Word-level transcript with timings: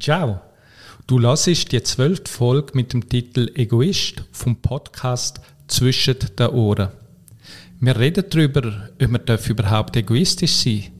Ciao. 0.00 0.40
Du 1.06 1.20
hörst 1.20 1.46
die 1.46 1.82
zwölfte 1.82 2.30
Folge 2.30 2.72
mit 2.74 2.92
dem 2.92 3.08
Titel 3.08 3.50
Egoist 3.54 4.24
vom 4.32 4.56
Podcast 4.56 5.40
Zwischen 5.68 6.16
den 6.38 6.48
Ohren. 6.48 6.88
Wir 7.80 7.96
reden 7.98 8.24
darüber, 8.28 8.90
ob 9.00 9.28
wir 9.28 9.50
überhaupt 9.50 9.96
egoistisch 9.96 10.56
sein 10.56 10.90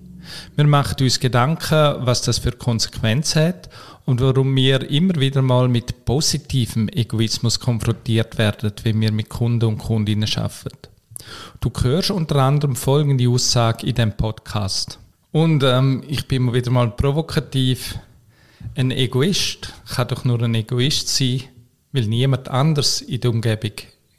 Wir 0.55 0.67
machen 0.67 0.97
uns 1.01 1.21
Gedanken, 1.21 2.07
was 2.07 2.23
das 2.23 2.39
für 2.39 2.53
Konsequenzen 2.53 3.43
hat 3.43 3.69
und 4.05 4.21
warum 4.21 4.55
wir 4.55 4.89
immer 4.89 5.17
wieder 5.17 5.43
mal 5.43 5.69
mit 5.69 6.05
positivem 6.05 6.89
Egoismus 6.89 7.59
konfrontiert 7.59 8.39
werden, 8.39 8.73
wenn 8.83 9.01
wir 9.01 9.13
mit 9.13 9.29
Kunden 9.29 9.67
und 9.67 9.79
Kundinnen 9.79 10.29
arbeiten. 10.37 10.89
Du 11.61 11.73
hörst 11.83 12.11
unter 12.11 12.37
anderem 12.37 12.77
folgende 12.77 13.29
Aussage 13.29 13.87
in 13.87 13.95
dem 13.95 14.13
Podcast. 14.13 14.99
Und 15.33 15.63
ähm, 15.65 16.03
ich 16.07 16.29
bin 16.29 16.53
wieder 16.55 16.71
mal 16.71 16.91
provokativ. 16.91 17.99
Ein 18.75 18.91
Egoist 18.91 19.73
kann 19.87 20.09
doch 20.09 20.25
nur 20.25 20.43
ein 20.43 20.55
Egoist 20.55 21.09
sein, 21.09 21.43
weil 21.93 22.07
niemand 22.07 22.49
anders 22.49 23.01
in 23.01 23.21
der 23.21 23.31
Umgebung 23.31 23.73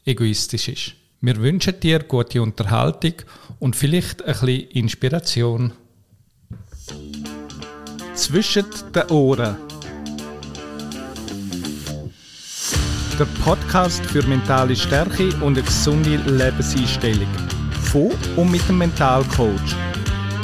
egoistisch 0.05 0.69
ist. 0.69 0.93
Wir 1.21 1.35
wünschen 1.37 1.79
dir 1.79 1.99
gute 1.99 2.41
Unterhaltung 2.41 3.13
und 3.59 3.75
vielleicht 3.75 4.23
ein 4.23 4.33
bisschen 4.33 4.69
Inspiration. 4.71 5.73
Zwischen 8.13 8.65
den 8.93 9.09
Ohren. 9.09 9.57
Der 13.19 13.25
Podcast 13.43 14.05
für 14.05 14.21
mentale 14.27 14.75
Stärke 14.75 15.29
und 15.37 15.57
eine 15.57 15.63
gesunde 15.63 16.17
Lebenseinstellung. 16.17 17.27
Von 17.81 18.11
und 18.35 18.51
mit 18.51 18.67
dem 18.69 18.77
Mentalcoach. 18.77 19.75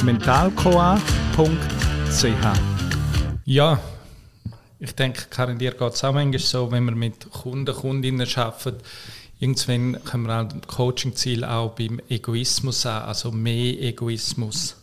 mentalcoa.ch 0.04 0.98
Ja, 3.46 3.80
ich 4.84 4.96
denke, 4.96 5.24
Karin, 5.30 5.58
dir 5.58 5.72
geht 5.72 5.94
es 5.94 6.04
auch 6.04 6.14
manchmal 6.14 6.40
so, 6.40 6.70
wenn 6.72 6.84
wir 6.84 6.94
mit 6.94 7.32
Kunden, 7.32 7.74
Kundinnen 7.74 8.28
arbeiten, 8.36 8.82
irgendwann 9.40 10.04
können 10.04 10.28
wir 10.28 10.42
auch 10.42 10.48
das 10.50 10.68
Coaching-Ziel 10.68 11.46
auch 11.46 11.72
beim 11.72 12.02
Egoismus 12.10 12.86
an, 12.86 13.04
also 13.04 13.32
mehr 13.32 13.82
Egoismus. 13.82 14.76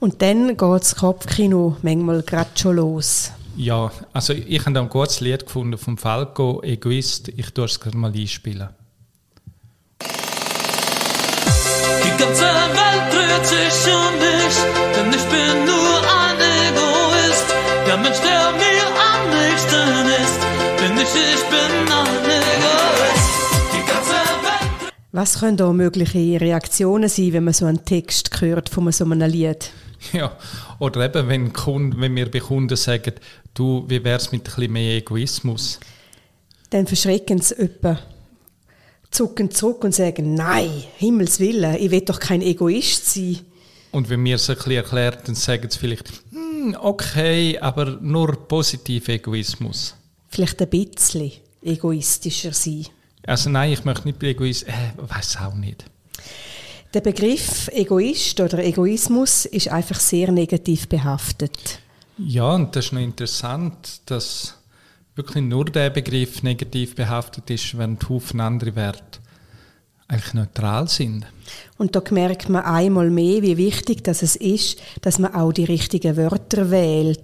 Und 0.00 0.20
dann 0.20 0.48
geht 0.48 0.60
das 0.60 0.96
Kopfkino 0.96 1.78
manchmal 1.80 2.22
gerade 2.22 2.50
schon 2.56 2.76
los. 2.76 3.32
Ja, 3.56 3.90
also 4.12 4.34
ich 4.34 4.60
habe 4.60 4.72
da 4.72 4.82
ein 4.82 4.90
gutes 4.90 5.20
Lied 5.20 5.46
gefunden 5.46 5.78
vom 5.78 5.96
Falco, 5.96 6.60
Egoist. 6.62 7.28
Ich 7.28 7.54
tue 7.54 7.64
es 7.64 7.80
gerade 7.80 7.96
mal 7.96 8.12
einspielen. 8.12 8.68
Die 12.02 12.16
ganze 12.18 12.42
Welt 12.42 13.12
dreht 13.14 13.46
sich 13.46 13.94
um 13.94 14.12
mich, 14.18 14.56
denn 14.94 15.10
ich 15.10 15.24
bin 15.24 15.64
nur 15.64 16.02
ein 16.20 16.36
Egoist. 16.36 17.54
Der 17.86 17.96
Mensch, 17.96 18.20
der 18.20 18.52
mir 18.52 18.73
am 19.72 20.06
nächsten 20.06 20.24
ist, 20.24 20.80
denn 20.80 20.96
ich, 20.98 21.14
ich 21.14 21.44
bin 21.48 21.92
ein 21.92 22.24
Egoist. 22.24 23.34
Was 25.12 25.38
können 25.38 25.56
da 25.56 25.72
mögliche 25.72 26.40
Reaktionen 26.40 27.08
sein, 27.08 27.32
wenn 27.32 27.44
man 27.44 27.54
so 27.54 27.66
einen 27.66 27.84
Text 27.84 28.40
hört 28.40 28.68
von 28.68 28.90
so 28.90 29.04
einem 29.04 29.30
Lied? 29.30 29.70
Ja, 30.12 30.36
oder 30.80 31.06
eben, 31.06 31.28
wenn, 31.28 31.52
Kunden, 31.52 32.00
wenn 32.00 32.14
wir 32.14 32.30
bei 32.30 32.40
Kunden 32.40 32.76
sagen, 32.76 33.14
du, 33.54 33.84
wie 33.88 34.04
wäre 34.04 34.18
es 34.18 34.32
mit 34.32 34.42
ein 34.42 34.44
bisschen 34.44 34.72
mehr 34.72 34.96
Egoismus? 34.96 35.80
Dann 36.70 36.86
verschrecken 36.86 37.40
sie 37.40 37.56
öppe, 37.58 37.98
zucken 39.10 39.50
zurück 39.50 39.84
und 39.84 39.94
sagen, 39.94 40.34
nein, 40.34 40.68
Himmels 40.96 41.40
Willen, 41.40 41.76
ich 41.76 41.90
will 41.90 42.02
doch 42.02 42.20
kein 42.20 42.42
Egoist 42.42 43.14
sein. 43.14 43.38
Und 43.92 44.10
wenn 44.10 44.24
wir 44.24 44.34
es 44.34 44.50
ein 44.50 44.56
bisschen 44.56 44.72
erklären, 44.72 45.18
dann 45.24 45.36
sagen 45.36 45.70
sie 45.70 45.78
vielleicht, 45.78 46.08
hm, 46.32 46.53
okay, 46.80 47.58
aber 47.58 47.98
nur 48.00 48.48
positiv 48.48 49.08
Egoismus. 49.08 49.94
Vielleicht 50.28 50.60
ein 50.62 50.70
bisschen 50.70 51.32
egoistischer 51.62 52.52
sein. 52.52 52.86
Also 53.26 53.50
nein, 53.50 53.72
ich 53.72 53.84
möchte 53.84 54.06
nicht 54.06 54.22
Egoist, 54.22 54.68
äh, 54.68 54.72
weiß 54.96 55.38
auch 55.38 55.54
nicht. 55.54 55.84
Der 56.92 57.00
Begriff 57.00 57.68
Egoist 57.72 58.40
oder 58.40 58.64
Egoismus 58.64 59.46
ist 59.46 59.68
einfach 59.68 59.98
sehr 59.98 60.30
negativ 60.30 60.88
behaftet. 60.88 61.80
Ja, 62.18 62.54
und 62.54 62.76
das 62.76 62.86
ist 62.86 62.92
noch 62.92 63.00
interessant, 63.00 64.00
dass 64.06 64.54
wirklich 65.16 65.42
nur 65.44 65.64
der 65.64 65.90
Begriff 65.90 66.42
negativ 66.42 66.94
behaftet 66.94 67.50
ist, 67.50 67.76
während 67.76 68.08
Haufen 68.08 68.40
andere 68.40 68.76
Werte 68.76 69.20
eigentlich 70.14 70.34
neutral 70.34 70.88
sind. 70.88 71.26
Und 71.76 71.94
da 71.94 72.02
merkt 72.10 72.48
man 72.48 72.64
einmal 72.64 73.10
mehr, 73.10 73.42
wie 73.42 73.56
wichtig 73.56 74.04
dass 74.04 74.22
es 74.22 74.36
ist, 74.36 74.80
dass 75.02 75.18
man 75.18 75.34
auch 75.34 75.52
die 75.52 75.64
richtigen 75.64 76.16
Wörter 76.16 76.70
wählt. 76.70 77.20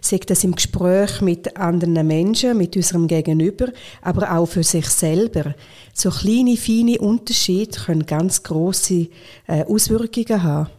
Sagt 0.00 0.30
das 0.30 0.44
im 0.44 0.54
Gespräch 0.54 1.20
mit 1.20 1.56
anderen 1.56 2.06
Menschen, 2.06 2.56
mit 2.56 2.76
unserem 2.76 3.08
Gegenüber, 3.08 3.68
aber 4.02 4.32
auch 4.32 4.46
für 4.46 4.62
sich 4.62 4.86
selber. 4.86 5.54
So 5.92 6.10
kleine, 6.10 6.56
feine 6.56 6.98
Unterschiede 6.98 7.80
können 7.80 8.06
ganz 8.06 8.42
große 8.42 9.08
äh, 9.46 9.64
Auswirkungen 9.64 10.42
haben. 10.42 10.70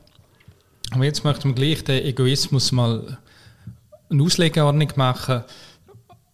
Aber 0.92 1.04
jetzt 1.04 1.24
möchten 1.24 1.50
wir 1.50 1.56
gleich 1.56 1.84
den 1.84 2.06
Egoismus 2.06 2.72
mal 2.72 3.18
eine 4.10 4.24
Auslegeordnung 4.24 4.92
machen. 4.96 5.44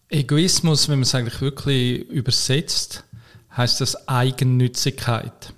Egoismus, 0.08 0.88
wenn 0.88 0.98
man 0.98 1.04
es 1.04 1.14
eigentlich 1.14 1.40
wirklich 1.40 2.08
übersetzt, 2.10 3.04
heißt 3.56 3.80
das 3.80 4.08
Eigennützigkeit. 4.08 5.52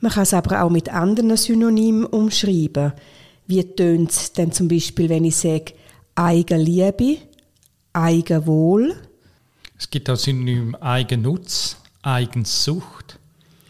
Man 0.00 0.12
kann 0.12 0.24
es 0.24 0.34
aber 0.34 0.62
auch 0.62 0.70
mit 0.70 0.88
anderen 0.90 1.36
Synonymen 1.36 2.04
umschreiben. 2.04 2.92
Wie 3.46 3.64
tönt 3.64 4.10
es 4.10 4.32
denn 4.32 4.52
zum 4.52 4.68
Beispiel, 4.68 5.08
wenn 5.08 5.24
ich 5.24 5.36
sage 5.36 5.74
Eigenliebe, 6.14 7.18
Eigenwohl? 7.92 8.94
Es 9.78 9.90
gibt 9.90 10.08
auch 10.10 10.16
Synonyme 10.16 10.80
Eigennutz, 10.82 11.76
Eigensucht, 12.02 13.18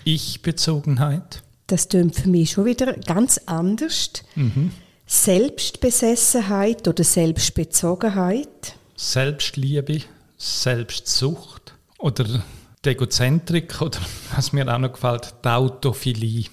Ich-Bezogenheit. 0.04 1.42
Das 1.66 1.88
tönt 1.88 2.14
für 2.14 2.28
mich 2.28 2.52
schon 2.52 2.66
wieder 2.66 2.92
ganz 2.94 3.40
anders. 3.46 4.10
Mhm. 4.34 4.70
Selbstbesessenheit 5.06 6.86
oder 6.88 7.04
Selbstbezogenheit. 7.04 8.76
Selbstliebe, 8.96 10.00
Selbstsucht 10.36 11.74
oder 11.98 12.42
die 12.84 12.90
Egozentrik 12.90 13.80
oder 13.80 13.98
was 14.34 14.52
mir 14.52 14.72
auch 14.72 14.78
noch 14.78 14.92
gefällt, 14.92 15.34
die 15.44 15.48
Autophilie. 15.48 16.44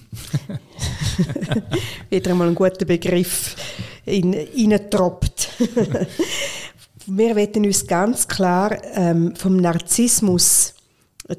Wieder 2.10 2.30
einmal 2.30 2.48
ein 2.48 2.54
guter 2.54 2.84
Begriff 2.84 3.56
in, 4.04 4.34
reintroppt. 4.34 5.48
Wir 7.06 7.34
wollen 7.34 7.66
uns 7.66 7.86
ganz 7.86 8.28
klar 8.28 8.78
ähm, 8.94 9.34
vom 9.34 9.56
Narzissmus 9.56 10.74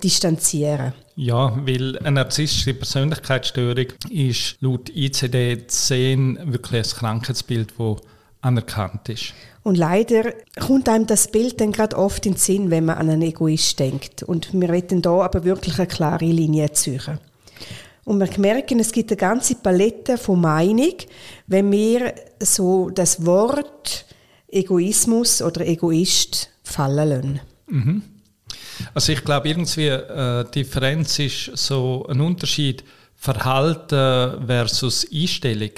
distanzieren. 0.03 0.93
Ja, 1.15 1.55
weil 1.65 1.97
eine 1.99 2.11
narzisstische 2.11 2.73
Persönlichkeitsstörung 2.73 3.85
ist 4.09 4.57
laut 4.61 4.89
ICD-10 4.89 6.51
wirklich 6.51 6.93
ein 6.93 6.99
Krankheitsbild, 6.99 7.73
das 7.77 7.97
anerkannt 8.41 9.09
ist. 9.09 9.33
Und 9.63 9.77
leider 9.77 10.33
kommt 10.59 10.89
einem 10.89 11.07
das 11.07 11.29
Bild 11.29 11.61
dann 11.61 11.71
gerade 11.71 11.97
oft 11.97 12.25
in 12.25 12.33
den 12.33 12.37
Sinn, 12.37 12.69
wenn 12.69 12.85
man 12.85 12.97
an 12.97 13.09
einen 13.09 13.21
Egoist 13.21 13.79
denkt. 13.79 14.23
Und 14.23 14.53
wir 14.53 14.69
wollen 14.69 15.01
da 15.01 15.21
aber 15.21 15.45
wirklich 15.45 15.77
eine 15.79 15.87
klare 15.87 16.25
Linie 16.25 16.71
ziehen. 16.73 17.19
Und 18.03 18.19
wir 18.19 18.39
merken, 18.39 18.79
es 18.79 18.91
gibt 18.91 19.11
eine 19.11 19.17
ganze 19.17 19.55
Palette 19.55 20.17
von 20.17 20.41
Meinung, 20.41 20.95
wenn 21.47 21.71
wir 21.71 22.13
so 22.41 22.89
das 22.89 23.25
Wort 23.25 24.05
Egoismus 24.49 25.41
oder 25.41 25.65
Egoist 25.65 26.49
fallen 26.63 27.09
lassen. 27.09 27.39
Mhm. 27.67 28.01
Also 28.93 29.13
ich 29.13 29.23
glaube 29.23 29.49
irgendwie, 29.49 29.87
äh, 29.87 30.45
Differenz 30.51 31.19
ist 31.19 31.51
so 31.55 32.05
ein 32.09 32.19
Unterschied 32.19 32.83
Verhalten 33.15 34.45
versus 34.45 35.07
Einstellung. 35.13 35.71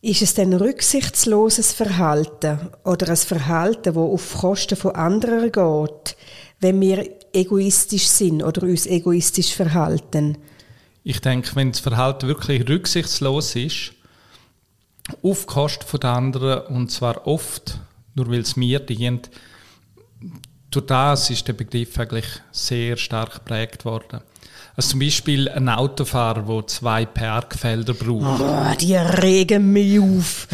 Ist 0.00 0.22
es 0.22 0.34
denn 0.34 0.52
rücksichtsloses 0.52 1.72
Verhalten 1.72 2.70
oder 2.84 3.08
ein 3.08 3.16
Verhalten, 3.16 3.94
das 3.94 3.96
auf 3.96 4.38
Kosten 4.38 4.76
von 4.76 4.94
anderen 4.94 5.50
geht, 5.50 6.16
wenn 6.60 6.80
wir 6.80 7.08
egoistisch 7.32 8.06
sind 8.06 8.44
oder 8.44 8.62
uns 8.62 8.86
egoistisch 8.86 9.52
verhalten? 9.54 10.38
Ich 11.02 11.20
denke, 11.20 11.56
wenn 11.56 11.72
das 11.72 11.80
Verhalten 11.80 12.28
wirklich 12.28 12.68
rücksichtslos 12.68 13.56
ist, 13.56 13.92
auf 15.22 15.46
Kosten 15.46 15.98
der 15.98 16.10
anderen 16.10 16.66
und 16.66 16.92
zwar 16.92 17.26
oft, 17.26 17.80
nur 18.14 18.30
weil 18.30 18.40
es 18.40 18.54
mir 18.54 18.78
dient, 18.78 19.30
durch 20.70 20.86
das 20.86 21.30
ist 21.30 21.48
der 21.48 21.54
Begriff 21.54 21.98
eigentlich 21.98 22.26
sehr 22.52 22.96
stark 22.96 23.34
geprägt 23.34 23.84
worden. 23.84 24.20
Also 24.78 24.90
zum 24.90 25.00
Beispiel 25.00 25.48
ein 25.48 25.68
Autofahrer, 25.68 26.42
der 26.42 26.66
zwei 26.68 27.04
Parkfelder 27.04 27.94
braucht. 27.94 28.40
Oh, 28.40 28.76
die 28.80 28.94
regen 28.94 29.72
mich 29.72 29.98
auf. 29.98 30.46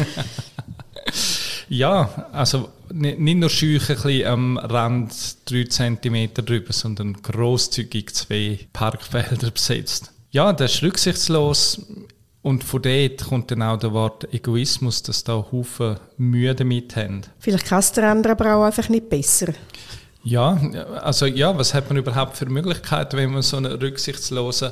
ja, 1.69 2.27
also 2.31 2.69
nicht 2.91 3.37
nur 3.37 3.51
schüch 3.51 3.87
ein 3.87 3.95
bisschen 3.97 4.27
am 4.27 4.57
Rand 4.57 5.13
drei 5.45 5.65
Zentimeter 5.65 6.41
drüber, 6.41 6.73
sondern 6.73 7.21
großzügig 7.21 8.15
zwei 8.15 8.61
Parkfelder 8.73 9.51
besetzt. 9.51 10.11
Ja, 10.31 10.51
das 10.53 10.73
ist 10.73 10.81
rücksichtslos 10.81 11.85
Und 12.41 12.63
von 12.63 12.81
dort 12.81 13.25
kommt 13.25 13.51
dann 13.51 13.61
auch 13.61 13.77
das 13.77 13.91
Wort 13.91 14.33
Egoismus, 14.33 15.03
dass 15.03 15.23
da 15.23 15.33
Haufen 15.51 15.97
Mühe 16.17 16.55
damit 16.55 16.95
haben. 16.95 17.21
Vielleicht 17.37 17.67
kann 17.67 17.77
es 17.77 17.91
der 17.91 18.09
andere 18.09 18.33
aber 18.33 18.55
auch 18.55 18.63
einfach 18.63 18.89
nicht 18.89 19.07
besser. 19.07 19.53
Ja, 20.25 20.59
also 21.03 21.27
ja, 21.27 21.55
was 21.55 21.73
hat 21.73 21.87
man 21.87 21.97
überhaupt 21.97 22.35
für 22.35 22.47
Möglichkeiten, 22.47 23.15
wenn 23.15 23.31
man 23.31 23.43
so 23.43 23.57
einen 23.57 23.71
rücksichtslosen 23.71 24.71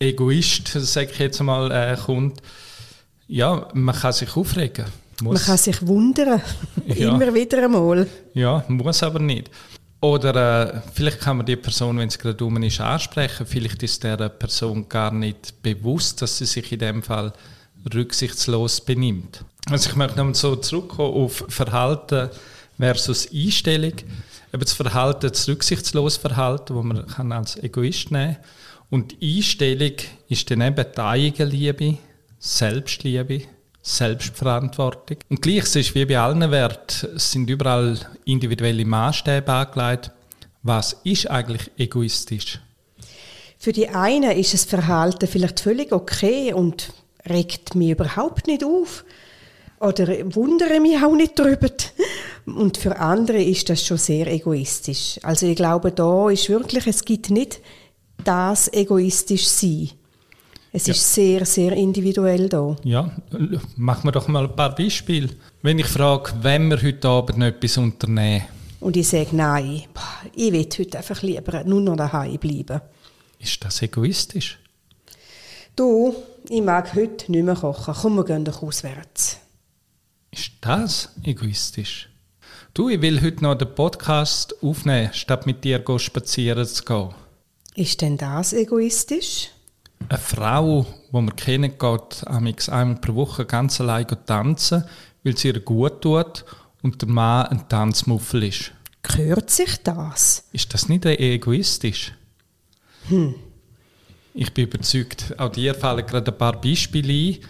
Egoist, 0.00 0.68
sage 0.68 1.10
ich 1.12 1.18
jetzt 1.18 1.42
mal, 1.42 1.70
äh, 1.70 1.96
kommt? 1.96 2.40
Ja, 3.26 3.68
man 3.74 3.94
kann 3.94 4.14
sich 4.14 4.34
aufregen. 4.34 4.86
Man 5.22 5.36
kann 5.36 5.58
sich 5.58 5.86
wundern. 5.86 6.40
Ja. 6.86 7.14
Immer 7.14 7.34
wieder 7.34 7.62
einmal. 7.62 8.06
Ja, 8.32 8.64
muss 8.68 9.02
aber 9.02 9.18
nicht. 9.18 9.50
Oder 10.00 10.74
äh, 10.74 10.80
vielleicht 10.94 11.20
kann 11.20 11.36
man 11.36 11.44
die 11.44 11.56
Person, 11.56 11.98
wenn 11.98 12.08
es 12.08 12.18
gerade 12.18 12.42
um 12.42 12.62
ist, 12.62 12.80
ansprechen. 12.80 13.44
Vielleicht 13.44 13.82
ist 13.82 14.02
der 14.02 14.16
Person 14.30 14.88
gar 14.88 15.12
nicht 15.12 15.62
bewusst, 15.62 16.22
dass 16.22 16.38
sie 16.38 16.46
sich 16.46 16.72
in 16.72 16.78
dem 16.78 17.02
Fall 17.02 17.34
rücksichtslos 17.92 18.80
benimmt. 18.80 19.44
Also 19.68 19.90
ich 19.90 19.96
möchte 19.96 20.16
nochmal 20.16 20.34
so 20.34 20.56
zurückkommen 20.56 21.12
auf 21.12 21.44
Verhalten 21.48 22.30
versus 22.78 23.28
Einstellung. 23.30 23.92
Das 24.52 24.72
Verhalten, 24.72 25.28
das 25.28 25.48
rücksichtslose 25.48 26.20
Verhalten, 26.20 26.74
das 26.74 27.18
man 27.18 27.32
als 27.32 27.56
Egoist 27.56 28.10
nehmen 28.10 28.34
kann. 28.34 28.44
Und 28.90 29.20
die 29.20 29.36
Einstellung 29.36 29.92
ist 30.28 30.50
dann 30.50 30.62
eben 30.62 30.86
die 30.96 31.00
Eigenliebe, 31.00 31.98
Selbstliebe, 32.38 33.42
Selbstverantwortung. 33.82 35.18
Und 35.28 35.42
gleich 35.42 35.64
es 35.64 35.76
ist 35.76 35.94
wie 35.94 36.06
bei 36.06 36.18
allen 36.18 36.50
Werten, 36.50 37.16
es 37.16 37.32
sind 37.32 37.50
überall 37.50 37.98
individuelle 38.24 38.84
Maßstäbe 38.84 39.52
angelegt. 39.52 40.10
Was 40.62 40.96
ist 41.04 41.30
eigentlich 41.30 41.70
egoistisch? 41.76 42.60
Für 43.58 43.72
die 43.72 43.88
einen 43.88 44.30
ist 44.30 44.54
das 44.54 44.64
Verhalten 44.64 45.26
vielleicht 45.26 45.60
völlig 45.60 45.92
okay 45.92 46.52
und 46.52 46.92
regt 47.28 47.74
mich 47.74 47.90
überhaupt 47.90 48.46
nicht 48.46 48.64
auf. 48.64 49.04
Oder 49.80 50.08
wundere 50.34 50.80
mich 50.80 50.96
auch 51.02 51.14
nicht 51.14 51.38
darüber. 51.38 51.68
Und 52.46 52.76
für 52.78 52.98
andere 52.98 53.42
ist 53.42 53.68
das 53.68 53.84
schon 53.84 53.98
sehr 53.98 54.26
egoistisch. 54.26 55.20
Also 55.22 55.46
ich 55.46 55.56
glaube, 55.56 55.92
da 55.92 56.30
ist 56.30 56.48
wirklich, 56.48 56.86
es 56.86 57.04
gibt 57.04 57.30
nicht 57.30 57.60
das 58.24 58.72
egoistisch 58.72 59.46
sein. 59.46 59.90
Es 60.72 60.86
Ja. 60.86 60.92
ist 60.94 61.14
sehr, 61.14 61.46
sehr 61.46 61.72
individuell 61.72 62.48
da. 62.48 62.76
Ja, 62.84 63.10
machen 63.76 64.04
wir 64.08 64.12
doch 64.12 64.28
mal 64.28 64.44
ein 64.44 64.54
paar 64.56 64.74
Beispiele. 64.74 65.30
Wenn 65.62 65.78
ich 65.78 65.86
frage, 65.86 66.32
wenn 66.42 66.68
wir 66.68 66.82
heute 66.82 67.08
Abend 67.08 67.38
noch 67.38 67.46
etwas 67.46 67.78
unternehmen, 67.78 68.44
Und 68.80 68.96
ich 68.96 69.08
sage, 69.08 69.28
nein, 69.32 69.82
ich 70.36 70.52
will 70.52 70.68
heute 70.78 70.98
einfach 70.98 71.22
lieber 71.22 71.64
nur 71.64 71.80
noch 71.80 71.96
daheim 71.96 72.38
bleiben. 72.38 72.80
ist 73.40 73.64
das 73.64 73.82
egoistisch? 73.82 74.58
Du, 75.74 76.14
ich 76.48 76.62
mag 76.62 76.94
heute 76.94 77.30
nicht 77.32 77.44
mehr 77.44 77.54
kochen. 77.56 77.94
Komm, 78.00 78.16
wir 78.16 78.24
gehen 78.24 78.44
doch 78.44 78.62
auswärts. 78.62 79.38
Ist 80.30 80.52
das 80.60 81.10
egoistisch? 81.22 82.08
Du, 82.74 82.88
ich 82.88 83.00
will 83.00 83.20
heute 83.22 83.42
noch 83.42 83.54
den 83.54 83.74
Podcast 83.74 84.54
aufnehmen, 84.62 85.10
statt 85.12 85.46
mit 85.46 85.64
dir 85.64 85.82
spazieren 85.98 86.66
zu 86.66 86.84
gehen. 86.84 87.14
Ist 87.74 88.00
denn 88.02 88.16
das 88.16 88.52
egoistisch? 88.52 89.48
Eine 90.08 90.18
Frau, 90.18 90.86
die 91.08 91.12
man 91.12 91.34
kennt, 91.34 91.78
geht 91.78 92.28
einmal 92.28 92.96
pro 93.00 93.14
Woche 93.14 93.46
ganz 93.46 93.80
allein 93.80 94.06
tanzen, 94.26 94.84
weil 95.24 95.34
es 95.34 95.44
ihr 95.44 95.58
gut 95.60 96.02
tut 96.02 96.44
und 96.82 97.00
der 97.02 97.08
Mann 97.08 97.46
ein 97.46 97.68
Tanzmuffel 97.68 98.44
ist. 98.44 98.72
Gehört 99.02 99.50
sich 99.50 99.76
das? 99.82 100.44
Ist 100.52 100.72
das 100.74 100.88
nicht 100.88 101.04
egoistisch? 101.06 102.12
Ich 104.34 104.54
bin 104.54 104.66
überzeugt, 104.66 105.34
auch 105.38 105.50
dir 105.50 105.74
fallen 105.74 106.06
gerade 106.06 106.30
ein 106.30 106.38
paar 106.38 106.60
Beispiele 106.60 107.12
ein, 107.12 107.40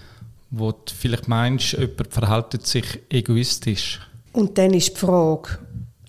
wo 0.51 0.73
du 0.73 0.93
vielleicht 0.99 1.29
meinst, 1.29 1.73
jemand 1.73 2.13
verhaltet 2.13 2.67
sich 2.67 2.85
egoistisch. 3.09 4.01
Und 4.33 4.57
dann 4.59 4.73
ist 4.75 4.95
die 4.95 5.01
Frage, 5.01 5.59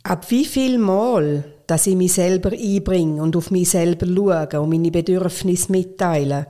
ab 0.04 0.30
wie 0.30 0.46
viel 0.46 0.78
Mal, 0.78 1.44
dass 1.68 1.88
ich 1.88 1.96
mich 1.96 2.14
selber 2.14 2.52
einbringe 2.52 3.22
und 3.22 3.36
auf 3.36 3.52
mich 3.52 3.70
selber 3.70 4.08
schaue 4.08 4.62
und 4.62 4.70
meine 4.70 4.92
Bedürfnisse 4.92 5.72
mitteile, 5.72 6.48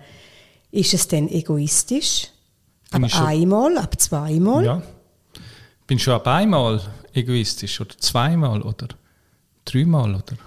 ist 0.71 0.93
es 0.93 1.07
denn 1.07 1.29
egoistisch? 1.29 2.27
Ab 2.91 3.03
einmal, 3.21 3.77
ab 3.77 3.99
zweimal? 3.99 4.65
Ja. 4.65 4.81
Bin 5.87 5.99
schon 5.99 6.13
ab 6.13 6.27
einmal 6.27 6.81
egoistisch 7.13 7.81
oder 7.81 7.97
zweimal 7.97 8.61
oder 8.61 8.87
dreimal 9.65 10.15
oder 10.15 10.37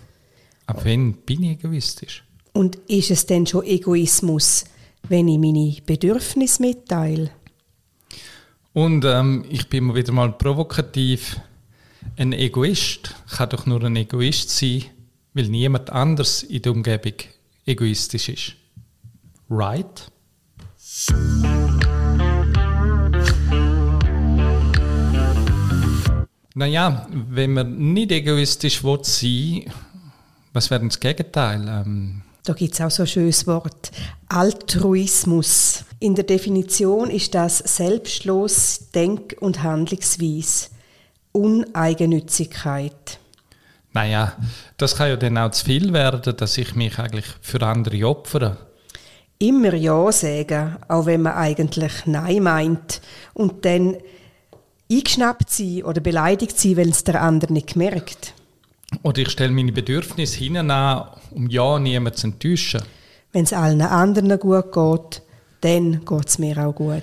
ab 0.66 0.80
wann 0.84 1.14
bin 1.14 1.42
ich 1.42 1.58
egoistisch? 1.58 2.24
Und 2.52 2.76
ist 2.88 3.10
es 3.10 3.26
denn 3.26 3.46
schon 3.46 3.64
Egoismus, 3.64 4.64
wenn 5.08 5.28
ich 5.28 5.38
meine 5.38 5.76
Bedürfnisse 5.84 6.62
mitteile? 6.62 7.30
Und 8.72 9.04
ähm, 9.04 9.44
ich 9.48 9.68
bin 9.68 9.84
mal 9.84 9.94
wieder 9.96 10.12
mal 10.12 10.32
provokativ. 10.32 11.40
Ein 12.16 12.32
Egoist 12.32 13.14
kann 13.36 13.50
doch 13.50 13.66
nur 13.66 13.82
ein 13.84 13.96
Egoist 13.96 14.50
sein, 14.50 14.84
weil 15.34 15.48
niemand 15.48 15.90
anders 15.90 16.42
in 16.42 16.62
der 16.62 16.72
Umgebung 16.72 17.14
egoistisch 17.66 18.28
ist. 18.28 18.54
Right? 19.50 20.10
Naja, 26.54 27.06
wenn 27.10 27.52
man 27.52 27.92
nicht 27.92 28.12
egoistisch 28.12 28.82
will 28.82 29.00
sein 29.02 29.72
was 30.52 30.70
wäre 30.70 30.84
das 30.84 31.00
Gegenteil? 31.00 31.66
Ähm, 31.68 32.22
Da 32.44 32.54
gibt 32.54 32.74
es 32.74 32.80
auch 32.80 32.90
so 32.90 33.04
ein 33.04 33.06
schönes 33.06 33.46
Wort. 33.46 33.92
Altruismus. 34.28 35.84
In 36.00 36.16
der 36.16 36.24
Definition 36.24 37.08
ist 37.10 37.34
das 37.34 37.58
selbstlos 37.58 38.90
Denk- 38.92 39.36
und 39.40 39.62
Handlungsweise. 39.62 40.68
Uneigennützigkeit. 41.30 43.20
Naja, 43.92 44.36
das 44.76 44.96
kann 44.96 45.08
ja 45.08 45.16
dann 45.16 45.38
auch 45.38 45.50
zu 45.52 45.64
viel 45.64 45.92
werden, 45.92 46.36
dass 46.36 46.58
ich 46.58 46.74
mich 46.74 46.98
eigentlich 46.98 47.26
für 47.40 47.62
andere 47.62 48.06
opfere. 48.06 48.56
Immer 49.38 49.74
Ja 49.74 50.10
sagen, 50.10 50.76
auch 50.88 51.06
wenn 51.06 51.22
man 51.22 51.34
eigentlich 51.34 52.06
Nein 52.06 52.42
meint. 52.42 53.00
Und 53.34 53.64
dann 53.64 53.96
eingeschnappt 54.90 55.50
sein 55.50 55.84
oder 55.84 56.00
beleidigt 56.00 56.58
sein, 56.58 56.76
weil 56.76 56.88
es 56.88 57.04
der 57.04 57.22
andere 57.22 57.52
nicht 57.52 57.76
merkt. 57.76 58.34
Oder 59.02 59.18
ich 59.18 59.30
stelle 59.30 59.52
meine 59.52 59.72
Bedürfnisse 59.72 60.38
hinten 60.38 60.70
an, 60.70 61.08
um 61.30 61.48
ja 61.48 61.78
niemanden 61.78 62.18
zu 62.18 62.26
enttäuschen. 62.28 62.82
Wenn 63.32 63.44
es 63.44 63.52
allen 63.52 63.80
anderen 63.80 64.38
gut 64.38 64.72
geht, 64.72 65.22
dann 65.62 66.04
geht 66.04 66.28
es 66.28 66.38
mir 66.38 66.58
auch 66.58 66.74
gut. 66.74 67.02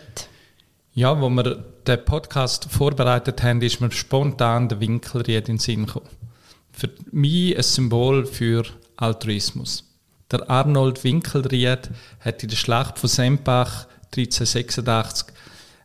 Ja, 0.94 1.20
wo 1.20 1.30
wir 1.30 1.64
den 1.88 2.06
Podcast 2.06 2.68
vorbereitet 2.70 3.42
haben, 3.42 3.62
ist 3.62 3.82
mir 3.82 3.92
spontan 3.92 4.70
der 4.70 4.80
Winkelried 4.80 5.50
in 5.50 5.56
den 5.56 5.58
Sinn 5.60 5.86
gekommen. 5.86 6.10
Für 6.72 6.90
mich 7.12 7.58
ein 7.58 7.64
Symbol 7.64 8.26
für 8.26 8.64
Altruismus. 8.98 9.86
Der 10.32 10.50
Arnold 10.50 11.04
Winkelried 11.04 11.90
hat 12.20 12.44
in 12.44 12.50
der 12.50 12.56
Schlacht 12.56 13.00
von 13.00 13.10
Sempach 13.10 13.88
1386 14.16 15.34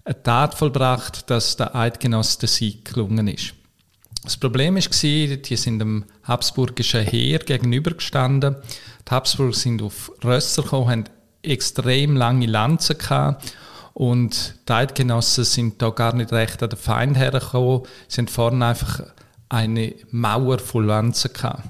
eine 0.04 0.22
Tat 0.22 0.54
vollbracht, 0.54 1.30
dass 1.30 1.56
der 1.56 1.74
Eidgenosse 1.74 2.40
der 2.40 2.48
Sieg 2.48 2.84
gelungen 2.84 3.28
ist. 3.28 3.54
Das 4.24 4.38
Problem 4.38 4.74
war, 4.74 4.80
die 4.80 5.56
sind 5.56 5.78
dem 5.78 6.04
habsburgischen 6.22 7.04
Heer 7.04 7.40
gegenübergestanden. 7.40 8.56
Die 9.06 9.10
Habsburger 9.10 9.52
sind 9.52 9.82
auf 9.82 10.10
Rösser 10.24 10.62
gekommen, 10.62 10.88
haben 10.88 11.04
extrem 11.42 12.16
lange 12.16 12.46
Lanzen 12.46 12.96
gehabt 12.96 13.54
und 13.92 14.54
die 14.66 14.72
Eidgenossen 14.72 15.44
sind 15.44 15.82
da 15.82 15.90
gar 15.90 16.14
nicht 16.14 16.32
recht 16.32 16.62
an 16.62 16.70
den 16.70 16.78
Feind 16.78 17.18
hergekommen. 17.18 17.82
Sie 18.08 18.22
haben 18.22 18.28
vorne 18.28 18.64
einfach 18.64 19.02
eine 19.50 19.94
Mauer 20.10 20.58
voll 20.58 20.86
Lanzen 20.86 21.32
gehabt. 21.32 21.68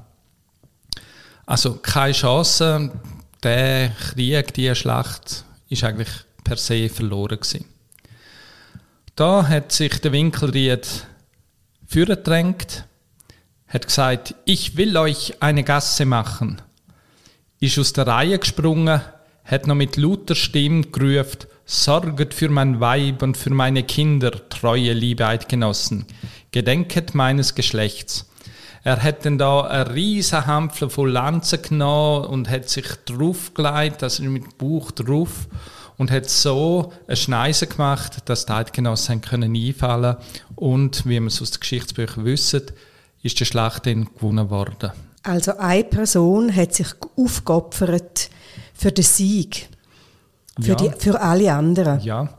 Also 1.46 1.74
keine 1.74 2.12
Chance. 2.12 2.92
Der 3.42 3.90
Krieg, 3.90 4.54
diese 4.54 4.76
Schlacht, 4.76 5.44
ist 5.68 5.84
eigentlich 5.84 6.08
per 6.44 6.56
se 6.56 6.88
verloren 6.88 7.40
gewesen. 7.40 7.64
Da 9.16 9.46
hat 9.46 9.72
sich 9.72 10.00
der 10.00 10.12
Winkelried 10.12 11.06
vorgedrängt, 11.86 12.86
hat 13.66 13.86
gesagt, 13.86 14.34
ich 14.44 14.76
will 14.76 14.96
euch 14.96 15.34
eine 15.40 15.64
Gasse 15.64 16.04
machen. 16.04 16.62
Ist 17.60 17.78
aus 17.78 17.92
der 17.92 18.06
Reihe 18.06 18.38
gesprungen, 18.38 19.00
hat 19.44 19.66
noch 19.66 19.74
mit 19.74 19.96
lauter 19.96 20.34
Stimme 20.34 20.82
gerufen, 20.82 21.46
sorget 21.64 22.34
für 22.34 22.48
mein 22.48 22.80
Weib 22.80 23.22
und 23.22 23.36
für 23.36 23.50
meine 23.50 23.82
Kinder, 23.82 24.48
treue 24.48 24.92
liebe 24.92 25.26
Eidgenossen, 25.26 26.06
gedenket 26.50 27.14
meines 27.14 27.54
Geschlechts. 27.54 28.30
Er 28.82 29.02
hat 29.02 29.24
dann 29.24 29.38
da 29.38 29.62
eine 29.62 29.94
riesen 29.94 30.46
Hampfle 30.46 30.90
voll 30.90 31.10
Lanzen 31.10 31.62
genommen 31.62 32.26
und 32.26 32.50
hat 32.50 32.68
sich 32.68 32.86
draufgelegt, 33.06 34.02
also 34.02 34.22
mit 34.24 34.44
dem 34.44 34.52
Bauch 34.58 34.90
drauf 34.90 35.48
und 35.96 36.10
hat 36.10 36.28
so 36.28 36.92
eine 37.06 37.16
Schneise 37.16 37.66
gemacht, 37.66 38.28
dass 38.28 38.46
die 38.46 38.52
Eidgenossen 38.52 39.20
können 39.20 39.54
einfallen 39.54 40.16
und, 40.56 41.06
wie 41.06 41.20
wir 41.20 41.26
es 41.26 41.40
aus 41.40 41.52
den 41.52 41.60
Geschichtsbüchern 41.60 42.24
wissen, 42.24 42.62
ist 43.22 43.38
die 43.40 43.44
Schlacht 43.46 43.86
dann 43.86 44.06
gewonnen 44.14 44.50
worden. 44.50 44.92
Also 45.22 45.56
eine 45.56 45.84
Person 45.84 46.54
hat 46.54 46.74
sich 46.74 46.88
aufgeopfert 47.16 48.28
für 48.74 48.92
den 48.92 49.04
Sieg. 49.04 49.68
Für, 50.60 50.68
Ja. 50.68 50.74
die, 50.74 50.90
für 50.98 51.20
alle 51.20 51.52
anderen. 51.52 52.00
Ja. 52.00 52.38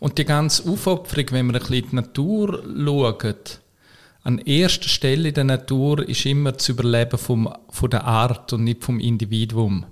Und 0.00 0.18
die 0.18 0.24
ganze 0.24 0.68
Aufopferung, 0.68 1.26
wenn 1.30 1.46
man 1.46 1.56
ein 1.56 1.60
bisschen 1.60 1.74
in 1.84 1.90
die 1.90 1.96
Natur 1.96 2.62
schaut, 2.84 3.60
an 4.24 4.38
erster 4.38 4.88
Stelle 4.88 5.28
in 5.28 5.34
der 5.34 5.44
Natur 5.44 6.06
ist 6.08 6.26
immer 6.26 6.52
das 6.52 6.68
Überleben 6.68 7.16
vom, 7.18 7.52
von 7.70 7.90
der 7.90 8.04
Art 8.04 8.52
und 8.52 8.64
nicht 8.64 8.82
vom 8.82 8.98
Individuum. 8.98 9.86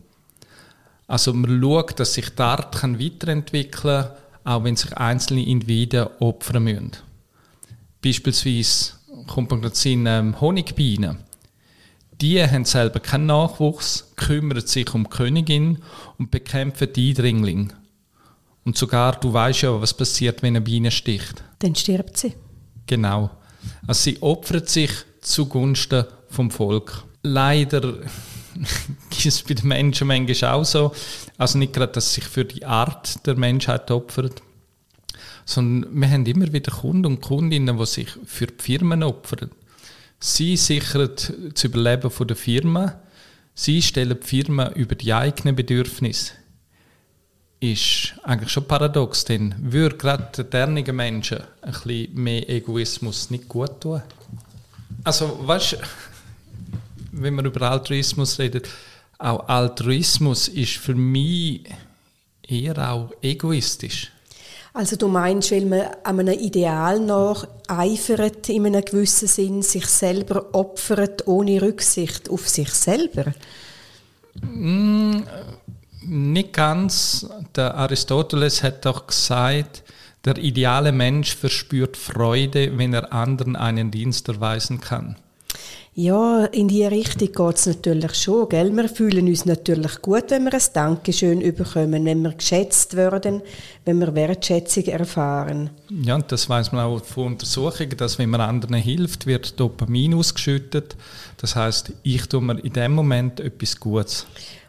Also 1.06 1.32
man 1.34 1.61
schaut, 1.61 2.00
dass 2.00 2.14
sich 2.14 2.30
die 2.30 2.42
Art 2.42 2.76
kann 2.76 2.99
weiterentwickeln 2.99 4.04
kann, 4.04 4.11
auch 4.44 4.64
wenn 4.64 4.76
sich 4.76 4.96
einzelne 4.96 5.46
Individuen 5.46 6.08
opfern 6.20 6.64
müssen. 6.64 6.92
Beispielsweise 8.02 8.92
kommt 9.26 9.50
man 9.50 9.62
gerade 9.62 9.88
in 9.88 10.06
ähm, 10.06 10.40
Honigbienen. 10.40 11.18
Die 12.20 12.42
haben 12.42 12.64
selber 12.64 13.00
keinen 13.00 13.26
Nachwuchs, 13.26 14.12
kümmern 14.16 14.66
sich 14.66 14.94
um 14.94 15.04
die 15.04 15.11
Königin 15.11 15.78
und 16.18 16.30
bekämpfen 16.30 16.92
die 16.94 17.11
Eindringlinge. 17.11 17.68
Und 18.64 18.78
sogar, 18.78 19.18
du 19.20 19.32
weißt 19.32 19.62
ja, 19.62 19.80
was 19.80 19.94
passiert, 19.94 20.42
wenn 20.42 20.56
eine 20.56 20.61
Biene 20.61 20.90
sticht. 20.90 21.42
Dann 21.58 21.75
stirbt 21.75 22.16
sie. 22.16 22.34
Genau. 22.87 23.30
Also 23.87 24.02
sie 24.02 24.23
opfert 24.23 24.68
sich 24.68 24.90
zugunsten 25.20 26.04
vom 26.28 26.50
Volk. 26.50 27.04
Leider 27.23 28.00
es 29.25 29.42
bei 29.42 29.54
den 29.54 29.68
Menschen 29.68 30.08
manchmal 30.08 30.52
auch 30.52 30.64
so. 30.64 30.92
Also 31.38 31.58
nicht 31.58 31.73
gerade, 31.73 31.92
dass 31.92 32.14
sich 32.14 32.25
für 32.25 32.44
die 32.44 32.64
Art 32.64 33.26
der 33.26 33.37
Menschheit 33.37 33.90
opfert, 33.90 34.42
sondern 35.44 36.00
wir 36.00 36.11
haben 36.11 36.26
immer 36.26 36.52
wieder 36.52 36.73
Kunden 36.73 37.06
und 37.06 37.20
Kundinnen, 37.20 37.76
die 37.76 37.87
sich 37.87 38.08
für 38.25 38.46
die 38.46 38.62
Firmen 38.62 39.02
opfern. 39.02 39.50
Sie 40.20 40.56
sichern 40.56 41.11
das 41.52 41.64
Überleben 41.64 42.11
der 42.26 42.37
Firma. 42.37 43.00
Sie 43.54 43.82
stellen 43.82 44.18
die 44.20 44.26
Firma 44.26 44.68
über 44.70 44.94
die 44.94 45.12
eigenen 45.12 45.54
Bedürfnisse. 45.54 46.32
Ist 47.61 48.14
eigentlich 48.25 48.50
schon 48.50 48.66
paradox, 48.66 49.25
denn 49.25 49.54
würde 49.58 49.96
gerade 49.96 50.44
dernigen 50.44 50.96
Menschen 50.96 51.38
ein 51.62 51.73
bisschen 51.73 52.14
mehr 52.14 52.49
Egoismus 52.49 53.30
nicht 53.30 53.49
gut 53.49 53.80
tun? 53.80 54.02
Also, 55.04 55.46
weißt 55.46 55.78
wenn 57.16 57.35
man 57.35 57.47
über 57.47 57.71
Altruismus 57.71 58.38
redet, 58.38 58.68
auch 59.18 59.49
Altruismus 59.49 60.49
ist 60.49 60.76
für 60.76 60.94
mich 60.94 61.64
eher 62.47 62.90
auch 62.90 63.11
egoistisch. 63.23 64.11
Also 64.73 64.97
du 64.97 65.06
meinst, 65.06 65.52
weil 65.52 65.66
man 65.66 65.83
an 66.02 66.18
einem 66.18 66.38
Ideal 66.38 66.99
nach 66.99 67.47
eifert, 67.68 68.49
in 68.49 68.66
einem 68.66 68.85
gewissen 68.85 69.28
Sinn, 69.28 69.62
sich 69.62 69.87
selber 69.87 70.52
opfert, 70.52 71.28
ohne 71.28 71.62
Rücksicht 71.62 72.28
auf 72.28 72.49
sich 72.49 72.71
selber? 72.71 73.33
Nicht 76.02 76.52
ganz. 76.52 77.26
Der 77.54 77.76
Aristoteles 77.76 78.64
hat 78.64 78.85
doch 78.85 79.06
gesagt, 79.06 79.85
der 80.25 80.38
ideale 80.38 80.90
Mensch 80.90 81.37
verspürt 81.37 81.97
Freude, 81.97 82.76
wenn 82.76 82.94
er 82.94 83.12
anderen 83.12 83.54
einen 83.54 83.92
Dienst 83.92 84.26
erweisen 84.28 84.80
kann. 84.80 85.16
Ja, 85.96 86.46
in 86.46 86.66
die 86.66 86.84
Richtung 86.84 87.30
geht 87.30 87.56
es 87.56 87.66
natürlich 87.66 88.14
schon. 88.14 88.49
Gell? 88.49 88.73
Wir 88.75 88.88
fühlen 88.88 89.28
uns 89.28 89.44
natürlich 89.44 90.02
gut, 90.02 90.25
wenn 90.30 90.44
wir 90.44 90.54
ein 90.54 90.61
Dankeschön 90.73 91.40
überkommen, 91.40 92.04
wenn 92.04 92.23
wir 92.23 92.32
geschätzt 92.32 92.96
werden, 92.96 93.42
wenn 93.84 94.00
wir 94.00 94.12
Wertschätzung 94.12 94.84
erfahren. 94.87 95.70
Ja, 96.02 96.16
und 96.16 96.32
das 96.32 96.49
weiß 96.49 96.73
man 96.73 96.84
auch 96.87 97.04
von 97.04 97.26
Untersuchungen, 97.26 97.96
dass 97.96 98.18
wenn 98.18 98.30
man 98.30 98.40
anderen 98.40 98.75
hilft, 98.75 99.26
wird 99.26 99.61
Dopamin 99.61 100.14
ausgeschüttet. 100.14 100.96
Das 101.37 101.54
heißt, 101.54 101.92
ich 102.02 102.26
tue 102.26 102.40
mir 102.40 102.58
in 102.58 102.73
dem 102.73 102.92
Moment 102.92 103.38
etwas 103.38 103.78
Gutes. 103.78 104.26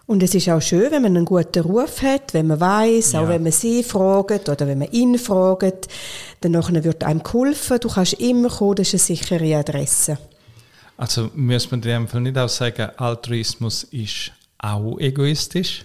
Und 0.08 0.22
es 0.22 0.36
ist 0.36 0.48
auch 0.50 0.62
schön, 0.62 0.92
wenn 0.92 1.02
man 1.02 1.18
einen 1.18 1.26
guten 1.26 1.64
Ruf 1.64 2.04
hat, 2.04 2.36
wenn 2.36 2.46
man 2.46 2.60
weiß, 2.60 3.16
auch 3.16 3.24
Ja. 3.24 3.30
wenn 3.30 3.42
man 3.42 3.52
sie 3.52 3.82
fragt 3.82 4.48
oder 4.48 4.68
wenn 4.68 4.78
man 4.78 4.92
ihn 4.92 5.18
fragt, 5.18 5.88
dann 6.42 6.54
wird 6.84 7.04
einem 7.04 7.24
geholfen. 7.24 7.80
Du 7.82 7.90
kannst 7.90 8.14
immer 8.14 8.50
kommen, 8.50 8.76
das 8.76 8.94
ist 8.94 9.10
eine 9.10 9.18
sichere 9.18 9.58
Adresse. 9.58 10.20
Also 10.98 11.30
muss 11.36 11.70
man 11.72 11.82
in 11.82 11.90
dem 11.90 12.08
Fall 12.08 12.22
nicht 12.22 12.38
auch 12.38 12.50
sagen, 12.50 12.90
Altruismus 12.98 13.84
ist 13.86 14.32
auch 14.58 14.98
egoistisch? 15.00 15.84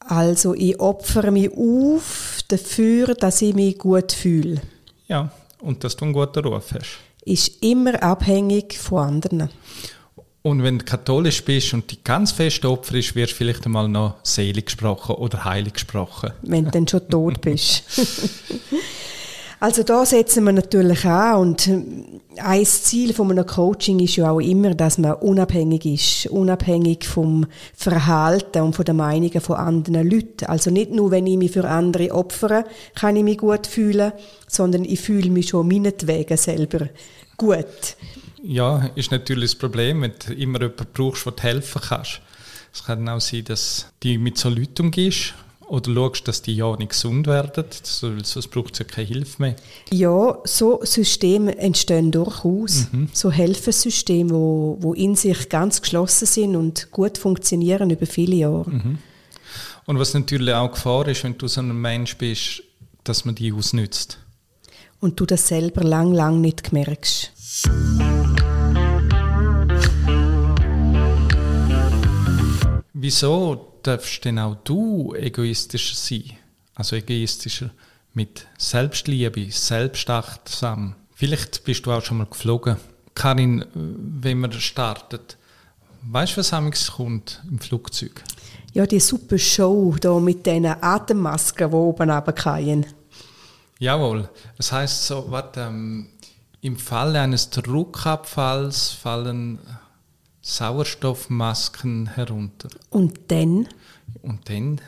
Also 0.00 0.54
ich 0.54 0.78
opfere 0.80 1.30
mich 1.30 1.50
auf 1.52 2.40
dafür, 2.48 3.14
dass 3.14 3.42
ich 3.42 3.54
mich 3.54 3.78
gut 3.78 4.12
fühle. 4.12 4.60
Ja, 5.08 5.30
und 5.60 5.84
dass 5.84 5.96
du 5.96 6.04
einen 6.04 6.14
guten 6.14 6.44
Ruf 6.44 6.72
hast. 6.72 6.98
Ist 7.24 7.62
immer 7.62 8.02
abhängig 8.02 8.78
von 8.78 9.04
anderen. 9.04 9.50
Und 10.42 10.62
wenn 10.62 10.78
du 10.78 10.84
katholisch 10.84 11.44
bist 11.44 11.74
und 11.74 11.90
die 11.90 12.02
ganz 12.02 12.32
fest 12.32 12.64
Opfer 12.64 12.94
ist, 12.94 13.14
wirst 13.14 13.32
du 13.32 13.36
vielleicht 13.36 13.66
einmal 13.66 13.88
noch 13.88 14.16
selig 14.22 14.66
gesprochen 14.66 15.16
oder 15.16 15.44
heilig 15.44 15.74
gesprochen. 15.74 16.30
wenn 16.42 16.64
du 16.64 16.70
dann 16.70 16.88
schon 16.88 17.06
tot 17.08 17.40
bist. 17.42 17.82
also 19.60 19.82
da 19.82 20.06
setzen 20.06 20.44
wir 20.44 20.52
natürlich 20.52 21.04
an 21.04 21.36
und 21.36 21.68
äh, 21.68 21.82
ein 22.38 22.64
Ziel 22.64 23.12
von 23.12 23.30
einem 23.30 23.46
Coaching 23.46 24.00
ist 24.00 24.16
ja 24.16 24.30
auch 24.30 24.40
immer, 24.40 24.74
dass 24.74 24.96
man 24.96 25.12
unabhängig 25.12 25.84
ist, 25.84 26.30
unabhängig 26.30 27.04
vom 27.04 27.46
Verhalten 27.74 28.62
und 28.62 28.74
von 28.74 28.86
den 28.86 28.96
Meinungen 28.96 29.40
von 29.42 29.56
anderen 29.56 30.08
Leuten. 30.08 30.46
Also 30.46 30.70
nicht 30.70 30.92
nur, 30.92 31.10
wenn 31.10 31.26
ich 31.26 31.36
mich 31.36 31.52
für 31.52 31.68
andere 31.68 32.10
opfere, 32.12 32.64
kann 32.94 33.16
ich 33.16 33.22
mich 33.22 33.36
gut 33.36 33.66
fühlen, 33.66 34.12
sondern 34.48 34.86
ich 34.86 35.00
fühle 35.00 35.28
mich 35.28 35.50
schon 35.50 35.68
meinetwegen 35.68 36.38
selber 36.38 36.88
gut. 37.36 37.96
Ja, 38.42 38.88
ist 38.94 39.10
natürlich 39.10 39.50
das 39.50 39.58
Problem, 39.58 40.00
wenn 40.00 40.12
du 40.26 40.32
immer 40.32 40.62
jemanden 40.62 40.86
brauchst, 40.94 41.26
der 41.26 41.32
dir 41.32 41.42
helfen 41.42 41.82
kannst. 41.86 42.22
Es 42.72 42.84
kann 42.84 43.06
auch 43.10 43.20
sein, 43.20 43.44
dass 43.44 43.92
du 44.00 44.18
mit 44.18 44.38
so 44.38 44.48
Leuten 44.48 44.86
umgehst 44.86 45.34
oder 45.70 45.94
schaust, 45.94 46.26
dass 46.28 46.42
die 46.42 46.56
ja 46.56 46.74
nicht 46.76 46.90
gesund 46.90 47.26
werden, 47.26 47.64
so- 47.82 48.12
sonst 48.22 48.48
braucht 48.48 48.72
es 48.74 48.80
ja 48.80 48.84
keine 48.84 49.06
Hilfe 49.06 49.42
mehr. 49.42 49.56
Ja, 49.92 50.38
so 50.44 50.80
Systeme 50.82 51.56
entstehen 51.58 52.10
durchaus. 52.10 52.86
So 53.12 53.30
Hilfessysteme, 53.30 54.30
wo, 54.30 54.76
wo 54.80 54.94
in 54.94 55.14
sich 55.14 55.48
ganz 55.48 55.80
geschlossen 55.80 56.26
sind 56.26 56.56
und 56.56 56.90
gut 56.90 57.18
funktionieren 57.18 57.90
über 57.90 58.06
viele 58.06 58.36
Jahre. 58.36 58.70
Und 59.86 59.98
was 59.98 60.12
natürlich 60.14 60.54
auch 60.54 60.72
Gefahr 60.72 61.06
ist, 61.08 61.22
wenn 61.24 61.38
du 61.38 61.46
so 61.48 61.60
ein 61.60 61.72
Mensch 61.80 62.16
bist, 62.18 62.62
dass 63.04 63.24
man 63.24 63.34
die 63.34 63.52
ausnützt. 63.52 64.18
Und 65.00 65.18
du 65.18 65.24
das 65.24 65.48
selber 65.48 65.82
lang, 65.82 66.12
lang 66.12 66.40
nicht 66.40 66.72
merkst. 66.72 67.32
Wieso 72.92 73.69
darfst 73.86 74.24
denn 74.24 74.38
auch 74.38 74.56
du 74.64 75.14
egoistischer 75.14 75.96
sein? 75.96 76.36
Also 76.74 76.96
egoistischer 76.96 77.70
mit 78.14 78.46
Selbstliebe, 78.58 79.50
selbstachtsam. 79.50 80.96
Vielleicht 81.14 81.64
bist 81.64 81.86
du 81.86 81.92
auch 81.92 82.02
schon 82.02 82.18
mal 82.18 82.26
geflogen. 82.26 82.76
Karin, 83.14 83.64
wenn 83.74 84.38
man 84.38 84.52
startet, 84.52 85.36
weißt 86.02 86.32
du, 86.32 86.36
was 86.38 86.52
amigs 86.52 86.92
kommt 86.92 87.42
im 87.50 87.58
Flugzeug? 87.58 88.22
Ja, 88.72 88.86
die 88.86 89.00
super 89.00 89.38
Show 89.38 89.96
da 90.00 90.18
mit 90.18 90.46
diesen 90.46 90.66
Atemmasken, 90.66 91.70
die 91.70 91.76
oben 91.76 92.10
runterfallen. 92.10 92.86
Jawohl. 93.78 94.28
Das 94.56 94.72
heißt 94.72 95.06
so, 95.06 95.26
warte, 95.30 95.60
ähm, 95.60 96.06
im 96.60 96.76
Falle 96.76 97.20
eines 97.20 97.50
Druckabfalls 97.50 98.90
fallen 98.90 99.58
Sauerstoffmasken 100.56 102.14
herunter. 102.14 102.68
Und 102.90 103.18
dann, 103.28 103.68
Und 104.22 104.48
dann 104.48 104.80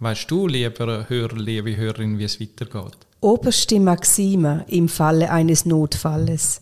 weißt 0.00 0.30
du, 0.30 0.46
lieber 0.46 1.08
Hörer, 1.08 1.36
liebe 1.36 1.76
Hörerin, 1.76 2.18
wie 2.18 2.24
es 2.24 2.40
weitergeht. 2.40 2.96
oberste 3.20 3.80
Maxime 3.80 4.64
im 4.68 4.88
Falle 4.88 5.30
eines 5.30 5.64
Notfalles. 5.66 6.60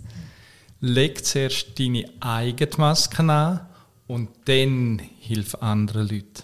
Leg 0.81 1.25
zuerst 1.25 1.79
deine 1.79 2.05
eigene 2.21 2.71
Maske 2.77 3.23
an 3.23 3.61
und 4.07 4.29
dann 4.47 5.01
hilf 5.21 5.55
anderen 5.57 6.09
Leuten. 6.09 6.43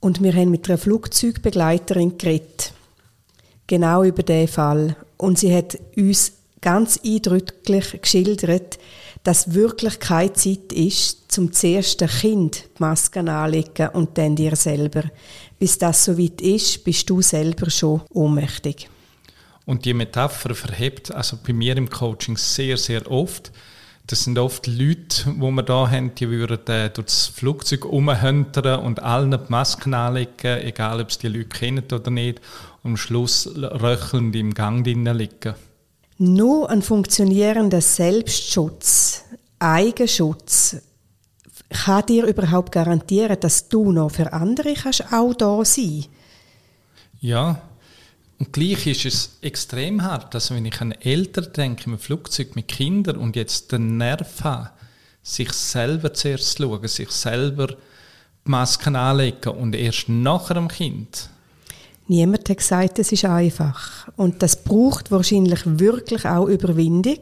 Und 0.00 0.22
wir 0.22 0.34
haben 0.34 0.50
mit 0.50 0.68
einer 0.68 0.76
Flugzeugbegleiterin 0.76 2.18
geredet. 2.18 2.72
Genau 3.66 4.02
über 4.04 4.22
diesen 4.22 4.48
Fall. 4.48 4.96
Und 5.16 5.38
sie 5.38 5.54
hat 5.56 5.78
uns 5.96 6.32
ganz 6.60 7.00
eindrücklich 7.02 7.98
geschildert, 8.02 8.78
dass 9.24 9.54
wirklich 9.54 9.98
keine 9.98 10.32
Zeit 10.34 10.72
ist, 10.72 11.32
zum 11.32 11.52
zuerst 11.52 12.00
dem 12.00 12.08
Kind 12.08 12.64
die 12.78 12.82
Maske 12.82 13.20
anlegen 13.20 13.88
und 13.88 14.16
dann 14.16 14.36
dir 14.36 14.54
selber. 14.54 15.04
Bis 15.58 15.78
das 15.78 16.04
soweit 16.04 16.40
ist, 16.42 16.84
bist 16.84 17.08
du 17.08 17.22
selber 17.22 17.70
schon 17.70 18.02
ohnmächtig. 18.10 18.88
Und 19.64 19.86
die 19.86 19.94
Metapher 19.94 20.54
verhebt 20.54 21.10
also 21.10 21.38
bei 21.44 21.54
mir 21.54 21.76
im 21.76 21.88
Coaching 21.88 22.36
sehr, 22.36 22.76
sehr 22.76 23.10
oft. 23.10 23.50
Das 24.06 24.24
sind 24.24 24.38
oft 24.38 24.66
Leute, 24.66 25.34
wo 25.38 25.50
wir 25.50 25.62
da 25.62 25.90
haben, 25.90 26.14
die 26.14 26.28
würden 26.28 26.66
äh, 26.66 26.90
durch 26.90 27.06
das 27.06 27.26
Flugzeug 27.28 27.86
rumhöntern 27.86 28.80
und 28.80 29.02
allen 29.02 29.30
die 29.30 29.38
Masken 29.48 29.94
anlegen, 29.94 30.60
egal 30.60 31.00
ob 31.00 31.08
es 31.08 31.16
die 31.16 31.28
Leute 31.28 31.48
kennen 31.48 31.84
oder 31.90 32.10
nicht, 32.10 32.42
und 32.82 32.90
am 32.90 32.96
Schluss 32.98 33.48
röchelnd 33.56 34.36
im 34.36 34.52
Gang 34.52 34.84
drinnen 34.84 35.16
liegen. 35.16 35.54
Nur 36.18 36.70
ein 36.70 36.82
funktionierender 36.82 37.80
Selbstschutz, 37.80 39.24
Eigenschutz 39.58 40.76
kann 41.70 42.06
dir 42.06 42.26
überhaupt 42.26 42.70
garantieren, 42.70 43.38
dass 43.40 43.68
du 43.68 43.90
noch 43.90 44.12
für 44.12 44.32
andere 44.32 44.74
kannst 44.74 45.12
auch 45.12 45.34
da 45.34 45.64
sein 45.64 46.06
Ja, 47.20 47.60
und 48.38 48.52
gleich 48.52 48.86
ist 48.86 49.04
es 49.04 49.38
extrem 49.40 50.02
hart. 50.02 50.34
Also 50.34 50.54
wenn 50.54 50.66
ich 50.66 50.80
an 50.80 50.92
Eltern 50.92 51.52
denke, 51.52 51.90
im 51.90 51.98
Flugzeug 51.98 52.54
mit 52.56 52.68
Kindern 52.68 53.16
und 53.16 53.36
jetzt 53.36 53.72
den 53.72 53.96
Nerv 53.96 54.44
habe, 54.44 54.70
sich 55.22 55.52
selber 55.52 56.12
zuerst 56.12 56.56
zu 56.56 56.64
schauen, 56.64 56.86
sich 56.86 57.10
selber 57.10 57.68
die 57.68 57.76
Masken 58.44 58.96
anlegen 58.96 59.52
und 59.54 59.74
erst 59.74 60.08
nachher 60.08 60.54
dem 60.54 60.68
Kind. 60.68 61.30
Niemand 62.06 62.48
hat 62.48 62.58
gesagt, 62.58 62.98
es 62.98 63.12
ist 63.12 63.24
einfach. 63.24 64.08
Und 64.16 64.42
das 64.42 64.62
braucht 64.62 65.10
wahrscheinlich 65.10 65.60
wirklich 65.64 66.26
auch 66.26 66.46
Überwindung. 66.46 67.18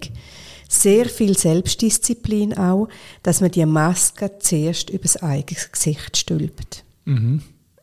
Sehr 0.69 1.07
viel 1.07 1.37
Selbstdisziplin 1.37 2.57
auch, 2.57 2.89
dass 3.23 3.41
man 3.41 3.51
die 3.51 3.67
Maske 3.67 4.39
zuerst 4.39 4.91
übers 4.91 5.23
eigene 5.23 5.61
Gesicht 5.71 6.17
stülpt. 6.17 6.85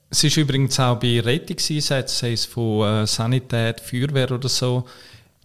Es 0.10 0.24
ist 0.24 0.38
übrigens 0.38 0.80
auch 0.80 1.00
bei 1.00 1.20
Rettungseinsätzen, 1.20 2.18
sei 2.18 2.34
es 2.34 2.46
von 2.46 3.04
äh, 3.04 3.08
Sanität, 3.08 3.80
Feuerwehr 3.80 4.32
oder 4.32 4.50
so, 4.50 4.86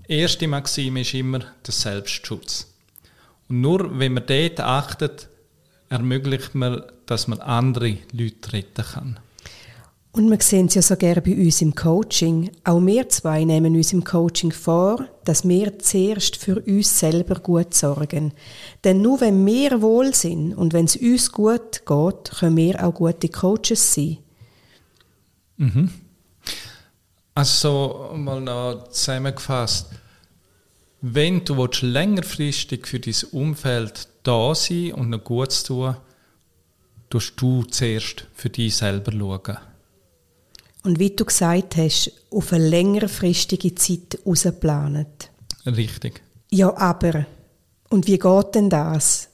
erste 0.09 0.49
Maxime 0.49 1.03
ist 1.03 1.13
immer 1.13 1.41
der 1.67 1.75
Selbstschutz. 1.75 2.67
Und 3.49 3.61
nur 3.61 3.99
wenn 3.99 4.15
man 4.15 4.25
dort 4.27 4.61
achtet, 4.61 5.29
ermöglicht 5.91 6.55
man, 6.55 6.83
dass 7.05 7.29
man 7.29 7.41
andere 7.41 7.99
Leute 8.13 8.53
retten 8.55 8.85
kann. 8.85 9.21
Und 10.15 10.31
wir 10.31 10.41
sehen 10.41 10.67
es 10.67 10.75
ja 10.75 10.83
so 10.83 10.95
gerne 10.95 11.21
bei 11.21 11.35
uns 11.35 11.61
im 11.61 11.75
Coaching. 11.75 12.53
Auch 12.63 12.81
wir 12.81 13.09
zwei 13.09 13.43
nehmen 13.43 13.75
uns 13.75 13.93
im 13.93 14.05
Coaching 14.05 14.53
vor, 14.53 15.09
dass 15.25 15.47
wir 15.47 15.77
zuerst 15.81 16.37
für 16.37 16.61
uns 16.61 17.01
selber 17.01 17.41
gut 17.41 17.75
sorgen. 17.75 18.33
Denn 18.85 19.03
nur 19.03 19.21
wenn 19.21 19.45
wir 19.45 19.83
wohl 19.83 20.15
sind 20.15 20.55
und 20.55 20.73
wenn 20.73 20.85
es 20.85 20.95
uns 20.95 21.33
gut 21.33 21.85
geht, 21.85 22.31
können 22.39 22.57
wir 22.57 22.87
auch 22.87 22.95
gute 22.95 23.29
Coaches 23.29 23.95
sein. 23.95 24.19
Also 27.35 28.13
mal 28.15 28.41
noch 28.41 28.87
zusammengefasst. 28.91 29.89
Wenn 31.01 31.45
du 31.45 31.57
willst, 31.57 31.83
längerfristig 31.83 32.87
für 32.87 33.01
dein 33.01 33.17
Umfeld 33.33 34.07
da 34.23 34.55
sein 34.55 34.93
und 34.93 35.11
noch 35.11 35.25
Gutes 35.25 35.65
tun, 35.65 35.97
tust 37.11 37.33
du 37.37 37.65
zuerst 37.65 38.29
für 38.33 38.49
dich 38.49 38.77
selber 38.77 39.11
schauen. 39.11 39.74
Und 40.85 40.99
wie 40.99 41.11
du 41.11 41.25
gesagt 41.25 41.77
hast, 41.77 42.13
auf 42.31 42.53
eine 42.53 42.69
längerfristige 42.69 43.75
Zeit 43.75 44.19
ausgeplant. 44.25 45.31
Richtig. 45.67 46.23
Ja, 46.51 46.77
aber. 46.77 47.27
Und 47.89 48.07
wie 48.07 48.19
geht 48.19 48.55
denn 48.55 48.69
das? 48.69 49.29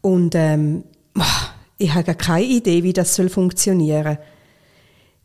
Und 0.00 0.34
ähm, 0.34 0.84
ich 1.78 1.94
habe 1.94 2.04
gar 2.04 2.14
keine 2.16 2.44
Idee, 2.44 2.82
wie 2.82 2.92
das 2.92 3.14
soll 3.14 3.28
funktionieren. 3.28 4.18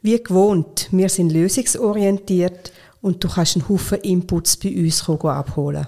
Wie 0.01 0.21
gewohnt, 0.21 0.88
wir 0.91 1.09
sind 1.09 1.31
lösungsorientiert 1.31 2.71
und 3.01 3.23
du 3.23 3.27
kannst 3.27 3.55
einen 3.55 3.67
Haufen 3.67 4.00
Inputs 4.01 4.57
bei 4.57 4.75
uns 4.75 5.07
abholen. 5.07 5.88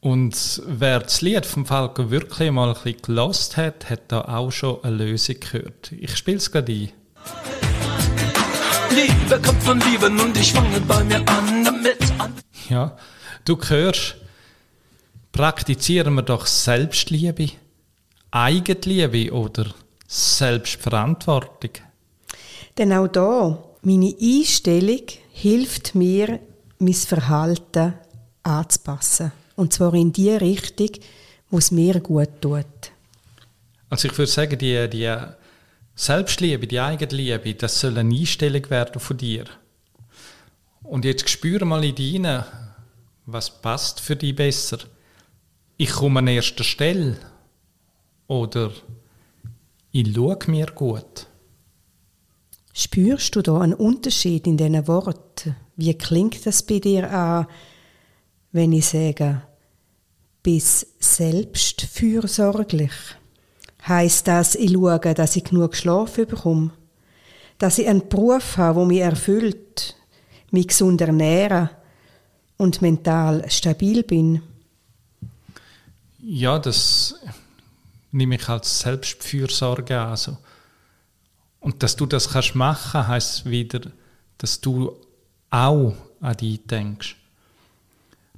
Und 0.00 0.62
wer 0.66 1.00
das 1.00 1.20
Lied 1.20 1.46
vom 1.46 1.66
Falco 1.66 2.10
wirklich 2.10 2.50
mal 2.50 2.68
ein 2.68 2.74
bisschen 2.74 3.02
gelost 3.02 3.56
hat, 3.56 3.90
hat 3.90 4.02
da 4.08 4.22
auch 4.22 4.50
schon 4.50 4.84
eine 4.84 4.96
Lösung 4.96 5.36
gehört. 5.40 5.92
Ich 5.92 6.16
spiele 6.16 6.36
es 6.36 6.50
gerade 6.50 6.72
ein. 6.72 6.92
Liebe 8.90 9.40
kommt 9.42 9.62
von 9.62 9.80
Lieben 9.80 10.20
und 10.20 10.36
ich 10.36 10.52
fange 10.52 10.80
bei 10.80 11.02
mir 11.04 11.16
an 11.28 11.64
damit 11.64 11.98
an. 12.18 12.32
Ja, 12.68 12.96
du 13.44 13.58
hörst, 13.58 14.16
praktizieren 15.32 16.14
wir 16.14 16.22
doch 16.22 16.46
Selbstliebe, 16.46 17.50
Eigenliebe 18.30 19.32
oder 19.32 19.66
Selbstverantwortung. 20.06 21.70
Denn 22.78 22.92
auch 22.92 23.08
da, 23.08 23.58
meine 23.82 24.14
Einstellung 24.20 25.02
hilft 25.32 25.94
mir, 25.94 26.40
mein 26.78 26.94
Verhalten 26.94 27.94
anzupassen. 28.42 29.32
Und 29.56 29.72
zwar 29.72 29.94
in 29.94 30.12
die 30.12 30.30
Richtung, 30.30 30.90
wo 31.50 31.58
es 31.58 31.70
mir 31.70 32.00
gut 32.00 32.28
tut. 32.40 32.66
Also 33.88 34.08
ich 34.08 34.18
würde 34.18 34.30
sagen, 34.30 34.58
die, 34.58 34.88
die 34.90 35.16
Selbstliebe, 35.98 36.66
die 36.66 36.78
Eigenliebe, 36.78 37.54
das 37.54 37.80
soll 37.80 37.96
eine 37.96 38.14
Einstellung 38.14 38.68
werden 38.68 39.00
von 39.00 39.16
dir. 39.16 39.46
Und 40.82 41.06
jetzt 41.06 41.30
spüre 41.30 41.64
mal 41.64 41.82
in 41.82 42.24
rein, 42.24 42.44
was 43.24 43.62
passt 43.62 44.00
für 44.00 44.14
dich 44.14 44.36
besser. 44.36 44.78
Ich 45.78 45.90
komme 45.90 46.18
an 46.18 46.28
erster 46.28 46.64
Stelle 46.64 47.16
oder 48.26 48.72
ich 49.90 50.14
schaue 50.14 50.38
mir 50.48 50.66
gut. 50.66 51.26
Spürst 52.74 53.34
du 53.34 53.40
da 53.40 53.58
einen 53.60 53.72
Unterschied 53.72 54.46
in 54.46 54.58
diesen 54.58 54.86
Worten? 54.86 55.56
Wie 55.76 55.94
klingt 55.94 56.44
das 56.44 56.62
bei 56.62 56.78
dir 56.78 57.10
an, 57.10 57.46
wenn 58.52 58.72
ich 58.72 58.84
sage, 58.86 59.40
bis 60.42 60.86
selbstfürsorglich? 60.98 62.92
Heißt 63.86 64.26
das, 64.26 64.54
ich 64.54 64.72
schaue, 64.72 64.98
dass 64.98 65.36
ich 65.36 65.44
genug 65.44 65.76
Schlaf 65.76 66.14
bekomme? 66.14 66.70
Dass 67.58 67.78
ich 67.78 67.88
einen 67.88 68.08
Beruf 68.08 68.56
habe, 68.56 68.80
der 68.80 68.86
mich 68.86 69.00
erfüllt, 69.00 69.96
mich 70.50 70.68
gesund 70.68 71.00
ernähre 71.00 71.70
und 72.56 72.82
mental 72.82 73.48
stabil 73.50 74.02
bin? 74.02 74.42
Ja, 76.18 76.58
das 76.58 77.14
nehme 78.10 78.34
ich 78.34 78.48
als 78.48 78.80
Selbstfürsorge 78.80 80.00
an. 80.00 80.10
Also. 80.10 80.36
Und 81.60 81.82
dass 81.82 81.94
du 81.96 82.06
das 82.06 82.30
kannst 82.30 82.54
machen, 82.54 83.06
heißt 83.06 83.48
wieder, 83.48 83.80
dass 84.38 84.60
du 84.60 84.96
auch 85.50 85.94
an 86.20 86.36
dich 86.36 86.66
denkst. 86.66 87.16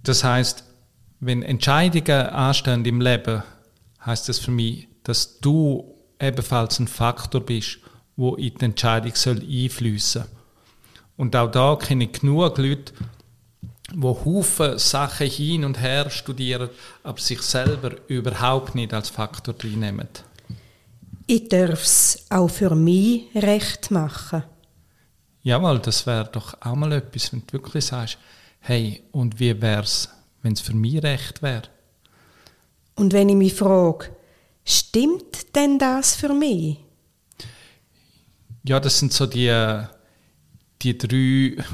Das 0.03 0.25
heißt, 0.25 0.65
wenn 1.21 1.43
Entscheidungen 1.43 2.27
anstehen 2.27 2.85
im 2.85 3.01
Leben, 3.01 3.43
heißt 4.05 4.29
das 4.29 4.39
für 4.39 4.51
mich, 4.51 4.88
dass 5.09 5.41
du 5.41 5.95
ebenfalls 6.21 6.79
ein 6.79 6.87
Faktor 6.87 7.41
bist, 7.41 7.79
wo 8.15 8.35
in 8.35 8.55
die 8.55 8.65
Entscheidung 8.67 9.15
soll 9.15 9.41
einfließen. 9.41 10.25
Und 11.17 11.35
auch 11.35 11.51
da 11.51 11.77
kenne 11.77 12.05
ich 12.05 12.21
genug 12.21 12.59
Leute, 12.59 12.93
wo 13.95 14.23
Haufen 14.23 14.79
Sachen 14.79 15.31
hin 15.31 15.65
und 15.65 15.81
her 15.81 16.11
studieren, 16.11 16.69
aber 17.03 17.19
sich 17.19 17.41
selber 17.41 17.93
überhaupt 18.09 18.75
nicht 18.75 18.93
als 18.93 19.09
Faktor 19.09 19.55
reinnehmen. 19.59 20.09
Ich 21.27 21.49
darf 21.49 21.83
es 21.83 22.27
auch 22.29 22.49
für 22.51 22.75
mich 22.75 23.29
recht 23.35 23.91
machen. 23.91 24.43
Jawohl, 25.43 25.79
das 25.79 26.07
wäre 26.07 26.29
doch 26.31 26.55
auch 26.61 26.75
mal 26.75 26.93
etwas, 26.93 27.33
wenn 27.33 27.43
du 27.47 27.55
wirklich 27.55 27.87
sagst, 27.87 28.19
hey, 28.61 29.03
und 29.13 29.41
wie 29.41 29.59
wäre 29.63 29.85
es, 29.85 30.11
wenn 30.43 30.53
es 30.53 30.61
für 30.61 30.75
mich 30.75 31.03
recht 31.03 31.41
wäre? 31.41 31.63
Und 32.95 33.15
wenn 33.15 33.31
ich 33.31 33.37
mich 33.37 33.55
frage, 33.55 34.11
stimmt 34.69 35.55
denn 35.57 35.79
das 35.79 36.15
für 36.15 36.33
mich? 36.35 36.79
Ja, 38.65 38.79
das 38.81 38.99
sind 38.99 39.13
so 39.13 39.27
die, 39.27 39.85
die 40.83 40.99
drei, 40.99 41.65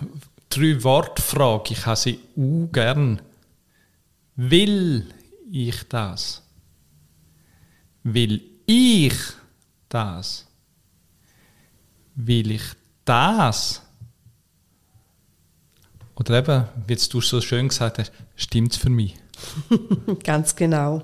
drei 0.48 0.82
Wortfragen. 0.84 1.72
Ich 1.72 1.86
habe 1.86 1.96
sie 1.96 2.20
auch 2.36 2.70
gern. 2.72 3.20
Will 4.36 5.06
ich 5.50 5.82
das? 5.88 6.42
Will 8.02 8.42
ich 8.66 9.14
das? 9.88 10.46
Will 12.14 12.52
ich 12.52 12.62
das? 13.04 13.82
Oder 16.16 16.38
eben, 16.38 16.64
wie 16.86 16.94
du 16.94 17.20
so 17.20 17.40
schön 17.40 17.68
gesagt 17.68 17.98
hast, 17.98 18.12
stimmt 18.36 18.72
es 18.72 18.78
für 18.78 18.90
mich? 18.90 19.16
Ganz 20.22 20.54
genau. 20.54 21.02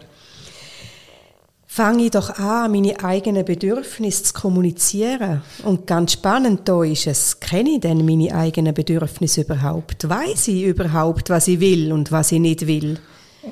Fange 1.72 2.06
ich 2.06 2.10
doch 2.10 2.30
an, 2.30 2.72
meine 2.72 2.98
eigenen 3.04 3.44
Bedürfnisse 3.44 4.24
zu 4.24 4.32
kommunizieren. 4.32 5.40
Und 5.62 5.86
ganz 5.86 6.14
spannend 6.14 6.68
da 6.68 6.82
ist 6.82 7.06
es, 7.06 7.38
kenne 7.38 7.76
ich 7.76 7.80
denn 7.80 8.04
meine 8.04 8.34
eigenen 8.34 8.74
Bedürfnisse 8.74 9.42
überhaupt? 9.42 10.08
Weiß 10.08 10.48
ich 10.48 10.64
überhaupt, 10.64 11.30
was 11.30 11.46
ich 11.46 11.60
will 11.60 11.92
und 11.92 12.10
was 12.10 12.32
ich 12.32 12.40
nicht 12.40 12.66
will? 12.66 12.98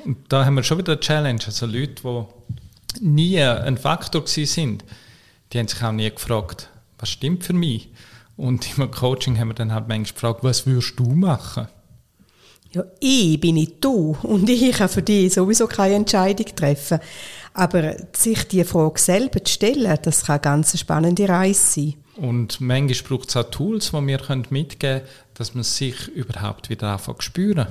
Und 0.03 0.17
da 0.27 0.43
haben 0.43 0.55
wir 0.55 0.63
schon 0.63 0.79
wieder 0.79 0.91
eine 0.91 0.99
Challenge. 0.99 1.39
Also 1.45 1.65
Leute, 1.65 2.27
die 2.99 3.05
nie 3.05 3.41
ein 3.41 3.77
Faktor 3.77 4.27
sind, 4.27 4.83
die 5.53 5.59
haben 5.59 5.69
sich 5.69 5.81
auch 5.81 5.93
nie 5.93 6.11
gefragt, 6.11 6.69
was 6.97 7.07
stimmt 7.07 7.45
für 7.45 7.53
mich? 7.53 7.87
Und 8.35 8.77
im 8.77 8.91
Coaching 8.91 9.39
haben 9.39 9.47
wir 9.47 9.55
dann 9.55 9.73
halt 9.73 9.87
manchmal 9.87 10.33
gefragt, 10.33 10.43
was 10.43 10.67
würdest 10.67 10.99
du 10.99 11.05
machen? 11.05 11.69
Ja, 12.71 12.83
ich 12.99 13.39
bin 13.39 13.55
nicht 13.55 13.83
du 13.83 14.15
und 14.21 14.47
ich 14.47 14.73
kann 14.73 14.89
für 14.89 15.01
dich 15.01 15.33
sowieso 15.33 15.65
keine 15.65 15.95
Entscheidung 15.95 16.45
treffen. 16.55 16.99
Aber 17.53 17.95
sich 18.15 18.47
die 18.47 18.63
Frage 18.63 18.99
selber 18.99 19.43
zu 19.43 19.53
stellen, 19.53 19.97
das 20.01 20.25
kann 20.25 20.35
eine 20.35 20.41
ganz 20.41 20.79
spannende 20.79 21.27
Reise 21.27 21.59
sein. 21.59 21.93
Und 22.15 22.59
manchmal 22.59 23.17
braucht 23.17 23.29
es 23.29 23.37
auch 23.37 23.49
Tools, 23.49 23.91
die 23.91 24.07
wir 24.07 24.45
mitgeben 24.49 24.77
können, 24.79 25.01
dass 25.33 25.55
man 25.55 25.63
sich 25.63 26.07
überhaupt 26.09 26.69
wieder 26.69 26.89
anfängt 26.93 27.21
zu 27.21 27.25
spüren. 27.25 27.67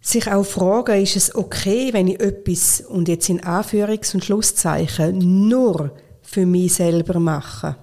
Sich 0.00 0.30
auch 0.30 0.44
fragen, 0.44 1.00
ist 1.00 1.16
es 1.16 1.34
okay, 1.34 1.92
wenn 1.92 2.08
ich 2.08 2.20
etwas, 2.20 2.80
und 2.80 3.06
jetzt 3.06 3.28
in 3.28 3.40
Anführungs- 3.40 4.14
und 4.14 4.24
Schlusszeichen, 4.24 5.48
nur 5.48 5.92
für 6.22 6.46
mich 6.46 6.74
selber 6.74 7.20
machen. 7.20 7.76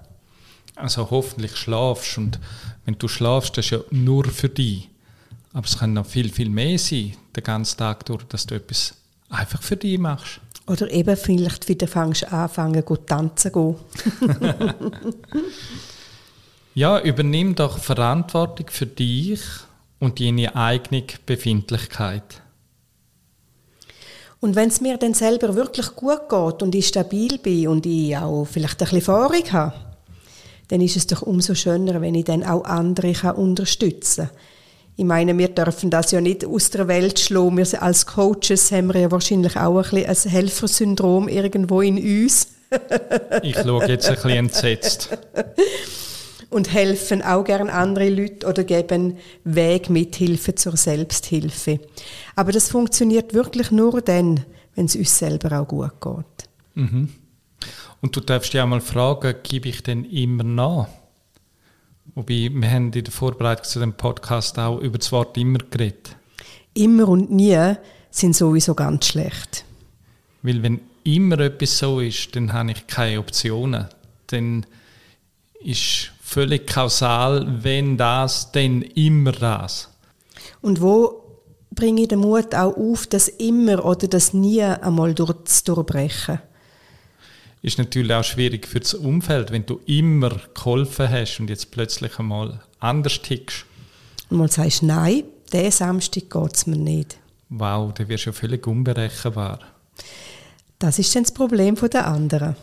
Also 0.75 1.09
hoffentlich 1.09 1.55
schlafst 1.55 2.17
und 2.17 2.39
wenn 2.85 2.97
du 2.97 3.07
schlafst, 3.07 3.57
das 3.57 3.65
ist 3.65 3.71
ja 3.71 3.79
nur 3.91 4.25
für 4.25 4.49
dich. 4.49 4.89
Aber 5.53 5.65
es 5.65 5.77
kann 5.77 5.93
noch 5.93 6.05
viel, 6.05 6.29
viel 6.31 6.49
mehr 6.49 6.79
sein, 6.79 7.13
den 7.35 7.43
ganzen 7.43 7.77
Tag 7.77 8.05
durch, 8.05 8.23
dass 8.23 8.45
du 8.45 8.55
etwas 8.55 8.95
einfach 9.29 9.61
für 9.61 9.77
dich 9.77 9.99
machst. 9.99 10.41
Oder 10.69 10.91
eben 10.91 11.17
vielleicht 11.17 11.67
wieder 11.67 11.87
fängst 11.87 12.31
anfangen, 12.31 12.85
gut 12.85 13.07
tanzen 13.07 13.51
gehen. 13.51 13.75
Ja, 16.75 17.01
übernimm 17.01 17.55
doch 17.55 17.77
Verantwortung 17.79 18.67
für 18.69 18.85
dich 18.85 19.41
und 19.99 20.21
deine 20.21 20.55
eigene 20.55 21.03
Befindlichkeit. 21.25 22.41
Und 24.39 24.55
wenn 24.55 24.69
es 24.69 24.79
mir 24.79 24.97
dann 24.97 25.13
selber 25.13 25.55
wirklich 25.55 25.93
gut 25.95 26.29
geht 26.29 26.63
und 26.63 26.73
ich 26.75 26.87
stabil 26.87 27.37
bin 27.39 27.67
und 27.67 27.85
ich 27.85 28.15
auch 28.15 28.45
vielleicht 28.45 28.75
ein 28.75 28.85
bisschen 28.85 28.99
Erfahrung 28.99 29.51
habe, 29.51 29.73
dann 30.69 30.79
ist 30.79 30.95
es 30.95 31.07
doch 31.07 31.23
umso 31.23 31.53
schöner, 31.53 31.99
wenn 31.99 32.15
ich 32.15 32.25
dann 32.25 32.45
auch 32.45 32.63
andere 32.63 33.11
kann 33.11 33.35
unterstützen 33.35 34.27
kann. 34.27 34.37
Ich 34.99 35.05
meine, 35.05 35.37
wir 35.37 35.47
dürfen 35.47 35.89
das 35.89 36.11
ja 36.11 36.19
nicht 36.19 36.45
aus 36.45 36.71
der 36.71 36.89
Welt 36.89 37.17
schlagen. 37.21 37.55
Wir 37.55 37.81
als 37.81 38.05
Coaches 38.05 38.69
haben 38.73 38.93
wir 38.93 38.99
ja 38.99 39.09
wahrscheinlich 39.09 39.55
auch 39.55 39.77
ein, 39.77 39.91
bisschen 39.91 40.07
ein 40.09 40.29
Helfersyndrom 40.29 41.29
irgendwo 41.29 41.79
in 41.79 41.97
uns. 41.97 42.49
ich 43.41 43.55
schaue 43.55 43.87
jetzt 43.87 44.09
ein 44.09 44.15
bisschen 44.15 44.29
entsetzt. 44.31 45.17
und 46.49 46.73
helfen 46.73 47.21
auch 47.21 47.45
gern 47.45 47.69
andere 47.69 48.09
Leute 48.09 48.45
oder 48.45 48.65
geben 48.65 49.15
Weg 49.45 49.89
mit 49.89 50.17
Hilfe 50.17 50.55
zur 50.55 50.75
Selbsthilfe. 50.75 51.79
Aber 52.35 52.51
das 52.51 52.67
funktioniert 52.67 53.33
wirklich 53.33 53.71
nur 53.71 54.01
dann, 54.01 54.41
wenn 54.75 54.87
es 54.87 54.97
uns 54.97 55.17
selber 55.17 55.61
auch 55.61 55.67
gut 55.69 56.01
geht. 56.01 56.49
Mhm. 56.75 57.07
Und 58.01 58.17
du 58.17 58.19
darfst 58.19 58.51
dich 58.51 58.59
auch 58.59 58.67
mal 58.67 58.81
fragen, 58.81 59.33
gebe 59.43 59.69
ich 59.69 59.81
denn 59.81 60.03
immer 60.03 60.43
nach? 60.43 60.89
Wobei, 62.15 62.49
wir 62.51 62.71
haben 62.71 62.91
in 62.91 63.03
der 63.03 63.13
Vorbereitung 63.13 63.65
zu 63.65 63.79
dem 63.79 63.93
Podcast 63.93 64.57
auch 64.57 64.79
über 64.79 64.97
das 64.97 65.11
Wort 65.11 65.37
immer 65.37 65.59
geredet. 65.59 66.15
Immer 66.73 67.07
und 67.07 67.31
nie 67.31 67.75
sind 68.11 68.35
sowieso 68.35 68.73
ganz 68.73 69.07
schlecht. 69.07 69.65
Weil 70.41 70.63
wenn 70.63 70.81
immer 71.03 71.39
etwas 71.39 71.77
so 71.77 71.99
ist, 71.99 72.35
dann 72.35 72.53
habe 72.53 72.71
ich 72.71 72.87
keine 72.87 73.19
Optionen. 73.19 73.87
Dann 74.27 74.65
ist 75.59 76.11
völlig 76.21 76.67
kausal, 76.67 77.63
wenn 77.63 77.97
das, 77.97 78.51
dann 78.51 78.81
immer 78.81 79.31
das. 79.31 79.89
Und 80.61 80.81
wo 80.81 81.23
bringe 81.71 82.01
ich 82.01 82.07
den 82.07 82.19
Mut 82.19 82.55
auch 82.55 82.75
auf, 82.75 83.07
das 83.07 83.27
immer 83.27 83.85
oder 83.85 84.07
das 84.07 84.33
nie 84.33 84.61
einmal 84.61 85.13
durch, 85.13 85.43
zu 85.45 85.75
durchbrechen? 85.75 86.39
Ist 87.61 87.77
natürlich 87.77 88.13
auch 88.13 88.23
schwierig 88.23 88.67
für 88.67 88.79
das 88.79 88.93
Umfeld, 88.93 89.51
wenn 89.51 89.65
du 89.65 89.81
immer 89.85 90.39
geholfen 90.53 91.09
hast 91.09 91.39
und 91.39 91.49
jetzt 91.49 91.71
plötzlich 91.71 92.17
einmal 92.17 92.61
anders 92.79 93.21
tickst. 93.21 93.65
Und 94.29 94.37
mal 94.37 94.49
sagst, 94.49 94.83
nein, 94.83 95.23
diesen 95.51 95.71
Samstag 95.71 96.29
geht 96.29 96.55
es 96.55 96.67
mir 96.67 96.77
nicht. 96.77 97.17
Wow, 97.49 97.93
dann 97.93 98.07
wirst 98.07 98.25
du 98.25 98.29
ja 98.29 98.33
völlig 98.33 98.65
unberechenbar. 98.65 99.59
Das 100.77 100.99
ist 100.99 101.13
dann 101.15 101.23
das 101.23 101.33
Problem 101.33 101.75
der 101.75 102.07
anderen. 102.07 102.55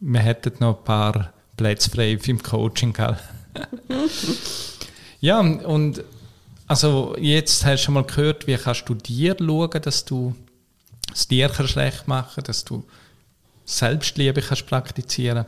Wir 0.00 0.20
hätten 0.20 0.52
noch 0.60 0.78
ein 0.78 0.84
paar 0.84 1.32
Plätze 1.56 1.90
frei 1.90 2.12
im 2.12 2.42
Coaching, 2.42 2.94
ja, 5.20 5.40
und 5.40 6.02
also 6.66 7.14
jetzt 7.18 7.66
hast 7.66 7.82
du 7.82 7.84
schon 7.84 7.94
mal 7.94 8.04
gehört, 8.04 8.46
wie 8.46 8.56
kannst 8.56 8.88
du 8.88 8.94
dir 8.94 9.36
schauen, 9.38 9.82
dass 9.82 10.04
du 10.04 10.34
es 11.12 11.28
dir 11.28 11.52
schlecht 11.52 12.08
machen 12.08 12.42
dass 12.44 12.64
du 12.64 12.84
Selbstliebe 13.64 14.42
kannst 14.42 14.66
praktizieren 14.66 15.46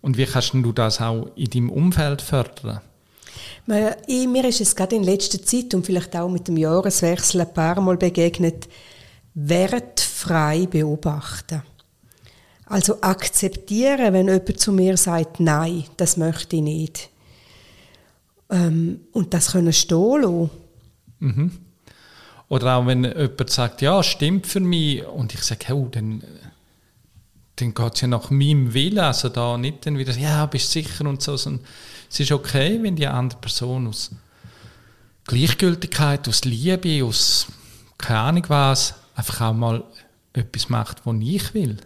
und 0.00 0.18
wie 0.18 0.26
kannst 0.26 0.52
du 0.52 0.72
das 0.72 1.00
auch 1.00 1.30
in 1.36 1.50
deinem 1.50 1.70
Umfeld 1.70 2.20
fördern? 2.20 2.80
Mir 3.66 4.44
ist 4.44 4.60
es 4.60 4.76
gerade 4.76 4.96
in 4.96 5.02
letzter 5.02 5.42
Zeit 5.42 5.72
und 5.74 5.86
vielleicht 5.86 6.14
auch 6.14 6.28
mit 6.28 6.48
dem 6.48 6.56
Jahreswechsel 6.56 7.40
ein 7.40 7.54
paar 7.54 7.80
Mal 7.80 7.96
begegnet, 7.96 8.68
wertfrei 9.34 10.66
beobachten. 10.66 11.62
Also 12.66 13.00
akzeptieren, 13.00 14.12
wenn 14.12 14.28
jemand 14.28 14.60
zu 14.60 14.72
mir 14.72 14.96
sagt, 14.96 15.40
nein, 15.40 15.84
das 15.96 16.16
möchte 16.16 16.56
ich 16.56 16.62
nicht. 16.62 17.10
Ähm, 18.50 19.00
und 19.12 19.34
das 19.34 19.52
können 19.52 19.72
stehen 19.72 20.22
lassen. 20.22 20.50
Mhm. 21.18 21.50
Oder 22.48 22.76
auch 22.76 22.86
wenn 22.86 23.04
jemand 23.04 23.50
sagt, 23.50 23.82
ja, 23.82 24.02
stimmt 24.02 24.46
für 24.46 24.60
mich, 24.60 25.04
und 25.06 25.34
ich 25.34 25.42
sage, 25.42 25.74
oh, 25.74 25.88
dann, 25.90 26.22
dann 27.56 27.74
geht 27.74 27.94
es 27.94 28.00
ja 28.00 28.08
nach 28.08 28.30
meinem 28.30 28.74
Willen, 28.74 28.98
also 28.98 29.28
da 29.28 29.56
nicht 29.56 29.86
dann 29.86 29.96
wieder, 29.96 30.12
ja, 30.16 30.44
bist 30.46 30.70
sicher 30.70 31.06
und 31.06 31.22
so. 31.22 31.36
Sondern 31.36 31.64
es 32.10 32.20
ist 32.20 32.32
okay, 32.32 32.78
wenn 32.82 32.96
die 32.96 33.06
andere 33.06 33.40
Person 33.40 33.86
aus 33.86 34.10
Gleichgültigkeit, 35.26 36.28
aus 36.28 36.44
Liebe, 36.44 37.04
aus 37.04 37.46
keine 37.96 38.20
Ahnung 38.20 38.44
was, 38.48 38.94
einfach 39.14 39.40
auch 39.40 39.54
mal 39.54 39.84
etwas 40.32 40.68
macht, 40.68 41.06
was 41.06 41.16
ich 41.20 41.54
will. 41.54 41.76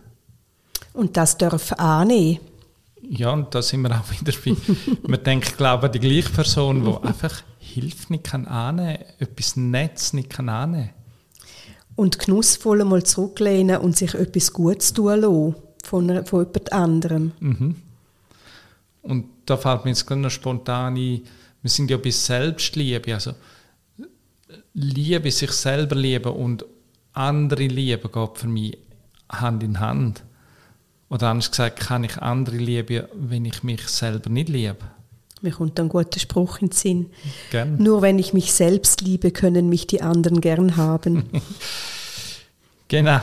Und 0.95 1.17
das 1.17 1.37
darf 1.37 1.73
annehmen. 1.73 2.41
Ja, 3.03 3.31
und 3.31 3.55
da 3.55 3.63
sind 3.63 3.83
wir 3.83 3.91
auch 3.93 4.11
wieder 4.11 4.33
bei, 4.45 4.57
man 5.09 5.23
denkt, 5.23 5.57
glaube 5.57 5.89
die 5.91 6.01
gleiche 6.01 6.31
Person, 6.31 6.85
die 6.85 7.07
einfach 7.07 7.43
Hilfe 7.59 8.13
nicht 8.13 8.25
kann 8.25 8.47
annehmen, 8.47 9.05
etwas 9.19 9.57
Netz 9.57 10.13
nicht 10.13 10.31
kann 10.31 10.49
annehmen. 10.49 10.91
Und 11.99 12.21
genussvoll 12.21 12.85
mal 12.85 13.03
zurücklehnen 13.03 13.79
und 13.79 13.97
sich 13.97 14.15
etwas 14.15 14.53
Gutes 14.53 14.93
tun 14.93 15.21
lassen 15.21 15.57
von, 15.83 16.25
von 16.25 16.45
jemand 16.45 16.73
anderem. 16.73 17.33
Mhm. 17.41 17.75
Und 19.03 19.25
da 19.47 19.57
fällt 19.57 19.85
mir 19.85 19.91
jetzt 19.91 20.07
gerade 20.07 20.21
noch 20.21 20.31
spontan 20.31 20.95
ein, 20.95 21.23
wir 21.61 21.71
sind 21.71 21.91
ja 21.91 21.97
bei 21.97 22.11
Selbstliebe, 22.11 23.15
also 23.15 23.33
Liebe, 24.75 25.31
sich 25.33 25.51
selber 25.51 25.97
lieben 25.97 26.33
und 26.33 26.65
andere 27.15 27.67
lieben 27.67 28.13
geht 28.13 28.39
für 28.39 28.47
mich 28.47 28.79
Hand 29.29 29.65
in 29.65 29.81
Hand. 29.81 30.23
Oder 31.09 31.31
anders 31.31 31.51
gesagt, 31.51 31.81
kann 31.81 32.05
ich 32.05 32.17
andere 32.19 32.59
lieben, 32.59 33.07
wenn 33.15 33.45
ich 33.45 33.65
mich 33.65 33.89
selber 33.89 34.31
nicht 34.31 34.49
liebe? 34.49 34.77
Mir 35.41 35.53
kommt 35.53 35.79
ein 35.79 35.89
guter 35.89 36.19
Spruch 36.19 36.59
in 36.59 36.69
den 36.69 36.73
Sinn. 36.73 37.11
Gern. 37.51 37.77
Nur 37.79 38.03
wenn 38.03 38.19
ich 38.19 38.33
mich 38.33 38.53
selbst 38.53 39.01
liebe, 39.01 39.31
können 39.31 39.69
mich 39.69 39.87
die 39.87 40.03
anderen 40.03 40.41
gern 40.41 40.77
haben. 40.77 41.31
genau. 42.89 43.21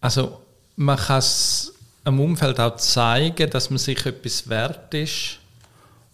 Also 0.00 0.38
man 0.76 0.96
kann 0.96 1.18
es 1.18 1.74
am 2.04 2.20
Umfeld 2.20 2.58
auch 2.58 2.76
zeigen, 2.76 3.50
dass 3.50 3.70
man 3.70 3.78
sich 3.78 4.06
etwas 4.06 4.48
wert 4.48 4.94
ist 4.94 5.38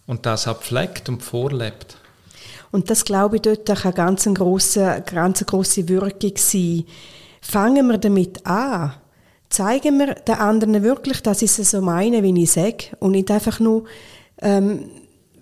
und 0.05 0.25
das 0.25 0.47
auch 0.47 0.59
pflegt 0.59 1.07
und 1.07 1.23
vorlebt. 1.23 1.97
Und 2.71 2.89
das 2.89 3.05
glaube 3.05 3.37
ich 3.37 3.43
dort 3.43 3.65
ganz 3.95 4.27
eine 4.27 4.33
grosse, 4.35 5.03
ganz 5.05 5.45
grosse 5.45 5.87
Wirkung 5.87 6.33
sein. 6.35 6.83
Fangen 7.41 7.87
wir 7.87 7.97
damit 7.97 8.45
an 8.45 8.93
zeigen 9.49 9.97
wir 9.99 10.15
den 10.15 10.35
anderen 10.35 10.83
wirklich, 10.83 11.21
dass 11.21 11.41
ich 11.41 11.57
es 11.57 11.71
so 11.71 11.81
meine, 11.81 12.23
wie 12.23 12.43
ich 12.43 12.51
sage. 12.51 12.95
Und 12.99 13.11
nicht 13.11 13.31
einfach 13.31 13.59
nur, 13.59 13.85
ähm, 14.41 14.89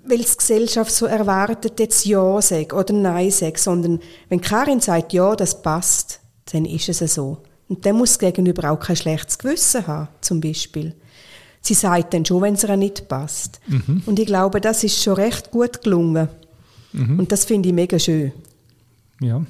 weil 0.07 0.19
die 0.19 0.37
Gesellschaft 0.37 0.91
so 0.91 1.05
erwartet, 1.05 1.79
jetzt 1.79 2.05
Ja 2.05 2.41
sage 2.41 2.75
oder 2.75 2.93
Nein 2.93 3.31
sage, 3.31 3.59
sondern 3.59 3.99
wenn 4.29 4.41
Karin 4.41 4.79
sagt, 4.79 5.13
ja, 5.13 5.35
das 5.35 5.61
passt, 5.61 6.19
dann 6.51 6.65
ist 6.65 6.89
es 6.89 7.13
so. 7.13 7.39
Und 7.67 7.85
dann 7.85 7.95
muss 7.97 8.11
das 8.11 8.19
Gegenüber 8.19 8.71
auch 8.71 8.79
kein 8.79 8.95
schlechtes 8.95 9.39
Gewissen 9.39 9.87
haben, 9.87 10.09
zum 10.21 10.39
Beispiel. 10.39 10.93
Sie 11.61 11.73
sagt 11.73 12.13
dann 12.13 12.23
schon, 12.25 12.43
wenn 12.43 12.53
es 12.53 12.63
ihr 12.63 12.77
nicht 12.77 13.07
passt. 13.07 13.59
Mhm. 13.65 14.03
Und 14.05 14.19
ich 14.19 14.27
glaube, 14.27 14.61
das 14.61 14.83
ist 14.83 15.01
schon 15.01 15.15
recht 15.15 15.49
gut 15.49 15.81
gelungen. 15.81 16.29
Mhm. 16.93 17.19
Und 17.19 17.31
das 17.31 17.45
finde 17.45 17.69
ich 17.69 17.73
mega 17.73 17.97
schön. 17.97 18.31
Ja. 19.19 19.43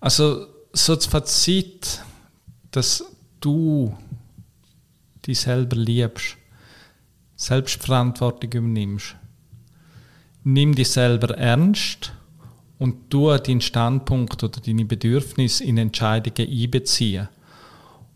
Also, 0.00 0.46
so 0.74 0.94
das 0.94 1.06
Fazit 1.06 2.02
dass 2.70 3.04
du 3.40 3.96
dich 5.26 5.40
selber 5.40 5.76
liebst, 5.76 6.36
Selbstverantwortung 7.40 8.50
übernimmst. 8.50 9.14
Nimm 10.42 10.74
dich 10.74 10.90
selber 10.90 11.38
ernst 11.38 12.12
und 12.80 12.96
du 13.10 13.30
deinen 13.36 13.60
Standpunkt 13.60 14.42
oder 14.42 14.60
deine 14.60 14.84
Bedürfnisse 14.84 15.62
in 15.62 15.78
Entscheidungen 15.78 16.50
einbeziehen. 16.50 17.28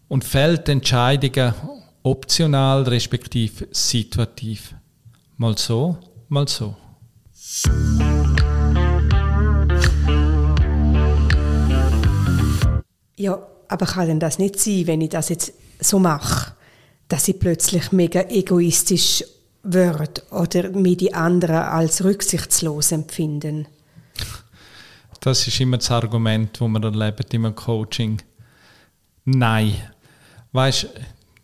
Und 0.09 0.25
fällt 0.25 0.69
Entscheidungen 0.69 1.55
optional 2.03 2.83
respektive 2.83 3.69
situativ. 3.71 4.75
Mal 5.37 5.57
so, 5.57 5.97
mal 6.29 6.49
so. 6.49 6.77
Ja, 13.17 13.39
aber 13.69 13.87
kann 13.87 14.09
denn 14.09 14.21
das 14.21 14.41
nicht 14.41 14.59
sein, 14.59 14.89
wenn 14.89 15.01
ich 15.01 15.11
das 15.11 15.29
jetzt 15.29 15.53
so 15.81 16.01
mache, 16.01 16.57
dass 17.13 17.29
ich 17.29 17.39
plötzlich 17.39 17.93
mega 17.93 18.23
egoistisch 18.31 19.23
werde 19.63 20.23
oder 20.31 20.71
mir 20.71 20.97
die 20.97 21.13
anderen 21.13 21.57
als 21.57 22.03
rücksichtslos 22.03 22.91
empfinden? 22.91 23.67
Das 25.21 25.47
ist 25.47 25.61
immer 25.61 25.77
das 25.77 25.91
Argument, 25.91 26.59
das 26.59 26.69
man 26.69 26.83
erlebt 26.83 27.35
im 27.35 27.55
Coaching. 27.55 28.23
Nein. 29.27 29.75
weißt 30.53 30.89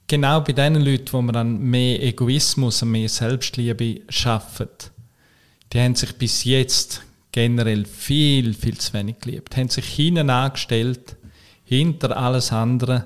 genau 0.06 0.40
bei 0.40 0.54
den 0.54 0.76
Leuten, 0.76 1.12
wo 1.12 1.20
man 1.20 1.34
dann 1.34 1.60
mehr 1.60 2.02
Egoismus 2.02 2.82
und 2.82 2.92
mehr 2.92 3.10
Selbstliebe 3.10 4.00
schaffen, 4.08 4.70
die 5.70 5.80
haben 5.80 5.94
sich 5.94 6.16
bis 6.16 6.44
jetzt 6.44 7.02
generell 7.30 7.84
viel, 7.84 8.54
viel 8.54 8.78
zu 8.78 8.94
wenig 8.94 9.20
geliebt, 9.20 9.54
haben 9.54 9.68
sich 9.68 9.84
hinten 9.84 10.30
angestellt, 10.30 11.16
hinter 11.64 12.16
alles 12.16 12.52
andere, 12.52 13.04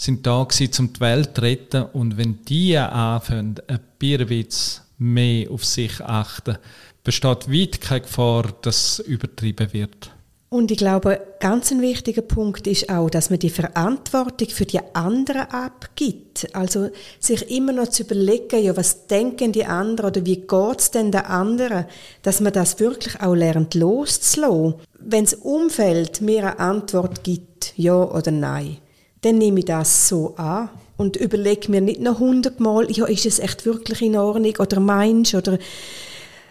sind 0.00 0.26
da 0.26 0.44
gewesen, 0.44 0.70
um 0.78 0.92
die 0.94 1.00
Welt 1.00 1.30
zu 1.34 1.42
retten 1.42 1.82
und 1.92 2.16
wenn 2.16 2.42
die 2.46 2.76
anfangen, 2.78 3.56
ein 3.66 3.80
Bierwitz 3.98 4.80
mehr 4.96 5.50
auf 5.50 5.64
sich 5.64 6.00
achten, 6.00 6.56
besteht 7.04 7.52
weit 7.52 7.80
keine 7.82 8.00
Gefahr, 8.02 8.44
dass 8.62 8.98
es 8.98 9.06
übertrieben 9.06 9.72
wird. 9.72 10.10
Und 10.48 10.70
ich 10.70 10.78
glaube, 10.78 11.20
ganz 11.38 11.70
ein 11.70 11.80
wichtiger 11.80 12.22
Punkt 12.22 12.66
ist 12.66 12.88
auch, 12.88 13.08
dass 13.08 13.30
man 13.30 13.38
die 13.38 13.50
Verantwortung 13.50 14.48
für 14.48 14.64
die 14.64 14.80
anderen 14.94 15.42
abgibt. 15.42 16.48
Also 16.54 16.88
sich 17.20 17.50
immer 17.54 17.72
noch 17.72 17.88
zu 17.88 18.02
überlegen, 18.02 18.64
ja, 18.64 18.76
was 18.76 19.06
denken 19.06 19.52
die 19.52 19.66
anderen 19.66 20.10
oder 20.10 20.26
wie 20.26 20.40
geht's 20.40 20.90
denn 20.90 21.12
der 21.12 21.30
anderen, 21.30 21.84
dass 22.22 22.40
man 22.40 22.52
das 22.52 22.80
wirklich 22.80 23.20
auch 23.20 23.34
lernt 23.34 23.74
loszulassen. 23.74 24.74
Wenn 24.98 25.24
das 25.24 25.34
Umfeld 25.34 26.20
mir 26.20 26.40
eine 26.40 26.58
Antwort 26.58 27.22
gibt, 27.22 27.74
ja 27.76 28.02
oder 28.02 28.32
nein, 28.32 28.78
dann 29.22 29.38
nehme 29.38 29.60
ich 29.60 29.66
das 29.66 30.08
so 30.08 30.34
an 30.36 30.70
und 30.96 31.16
überlege 31.16 31.70
mir 31.70 31.80
nicht 31.80 32.00
noch 32.00 32.18
hundertmal, 32.18 32.90
ja, 32.90 33.06
ist 33.06 33.26
es 33.26 33.38
echt 33.38 33.66
wirklich 33.66 34.02
in 34.02 34.16
Ordnung 34.16 34.54
oder 34.58 34.80
meinst 34.80 35.34
oder 35.34 35.58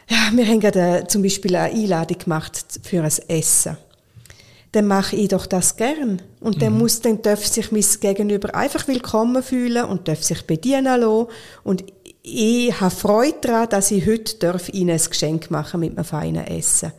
ja, 0.07 0.17
wir 0.33 0.47
haben 0.47 0.59
gerade 0.59 1.05
zum 1.07 1.21
Beispiel 1.21 1.55
eine 1.55 1.73
Einladung 1.73 2.17
gemacht 2.17 2.65
für 2.83 3.03
ein 3.03 3.13
Essen 3.27 3.77
dann 4.71 4.85
mache 4.85 5.15
ich 5.15 5.29
doch 5.29 5.45
das 5.45 5.75
gern. 5.75 6.21
Und 6.39 6.57
mhm. 6.57 6.59
dann 6.59 6.77
muss, 6.77 7.01
dann 7.01 7.21
darf 7.21 7.45
sich 7.45 7.71
mein 7.71 7.85
Gegenüber 7.99 8.53
einfach 8.53 8.87
willkommen 8.87 9.41
fühlen 9.41 9.85
und 9.85 10.07
darf 10.07 10.23
sich 10.23 10.45
bedienen 10.45 10.85
lassen. 11.01 11.27
Und 11.63 11.83
ich 12.21 12.79
habe 12.79 12.93
Freude 12.93 13.37
daran, 13.41 13.69
dass 13.69 13.91
ich 13.91 14.05
heute 14.05 14.35
darf 14.35 14.69
ihnen 14.69 14.91
ein 14.91 15.09
Geschenk 15.09 15.49
machen 15.49 15.79
mit 15.79 15.97
einem 15.97 16.05
feinen 16.05 16.45
Essen. 16.45 16.91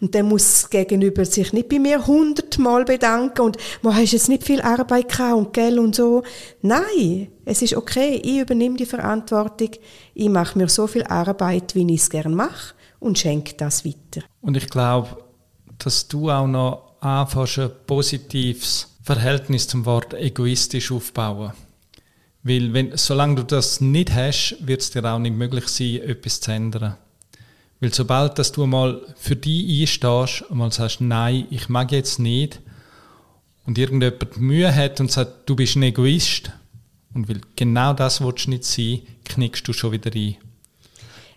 Und 0.00 0.14
dann 0.14 0.28
muss 0.28 0.62
das 0.62 0.70
Gegenüber 0.70 1.24
sich 1.24 1.52
nicht 1.52 1.68
bei 1.68 1.78
mir 1.78 2.06
hundertmal 2.06 2.84
bedanken 2.84 3.42
und 3.42 3.58
wo 3.82 3.92
hast 3.92 4.12
jetzt 4.12 4.30
nicht 4.30 4.44
viel 4.44 4.62
Arbeit 4.62 5.10
gehabt 5.10 5.36
und 5.36 5.52
Geld 5.52 5.78
und 5.78 5.94
so. 5.94 6.22
Nein, 6.62 7.28
es 7.44 7.60
ist 7.60 7.76
okay. 7.76 8.20
Ich 8.24 8.38
übernehme 8.38 8.76
die 8.76 8.86
Verantwortung. 8.86 9.70
Ich 10.14 10.28
mache 10.30 10.56
mir 10.56 10.68
so 10.68 10.86
viel 10.86 11.04
Arbeit, 11.04 11.74
wie 11.74 11.86
ich 11.92 12.00
es 12.00 12.08
gerne 12.08 12.34
mache 12.34 12.74
und 12.98 13.18
schenke 13.18 13.54
das 13.54 13.84
weiter. 13.84 14.24
Und 14.40 14.56
ich 14.56 14.68
glaube, 14.70 15.08
dass 15.78 16.08
du 16.08 16.30
auch 16.30 16.46
noch 16.46 16.94
anfängst, 17.00 17.58
ein 17.58 17.70
positives 17.86 18.88
Verhältnis 19.02 19.68
zum 19.68 19.84
Wort 19.84 20.14
egoistisch 20.14 20.92
aufbauen. 20.92 21.52
Weil 22.42 22.72
wenn, 22.72 22.96
solange 22.96 23.36
du 23.36 23.42
das 23.42 23.80
nicht 23.80 24.14
hast, 24.14 24.56
wird 24.60 24.80
es 24.80 24.90
dir 24.90 25.04
auch 25.04 25.18
nicht 25.18 25.36
möglich 25.36 25.68
sein, 25.68 26.00
etwas 26.02 26.40
zu 26.40 26.52
ändern. 26.52 26.96
Weil 27.80 27.94
sobald 27.94 28.38
dass 28.38 28.52
du 28.52 28.66
mal 28.66 29.00
für 29.16 29.36
dich 29.36 29.80
einstehst 29.80 30.42
und 30.50 30.58
mal 30.58 30.70
sagst, 30.70 31.00
nein, 31.00 31.46
ich 31.50 31.68
mag 31.68 31.92
jetzt 31.92 32.18
nicht, 32.18 32.60
und 33.66 33.78
irgendjemand 33.78 34.38
Mühe 34.38 34.74
hat 34.74 35.00
und 35.00 35.10
sagt, 35.12 35.48
du 35.48 35.54
bist 35.56 35.76
ein 35.76 35.82
Egoist, 35.82 36.50
und 37.14 37.28
weil 37.28 37.40
genau 37.56 37.92
das 37.92 38.20
willst 38.20 38.46
du 38.46 38.50
nicht 38.50 38.64
sein, 38.64 39.02
knickst 39.24 39.66
du 39.66 39.72
schon 39.72 39.92
wieder 39.92 40.14
ein. 40.14 40.36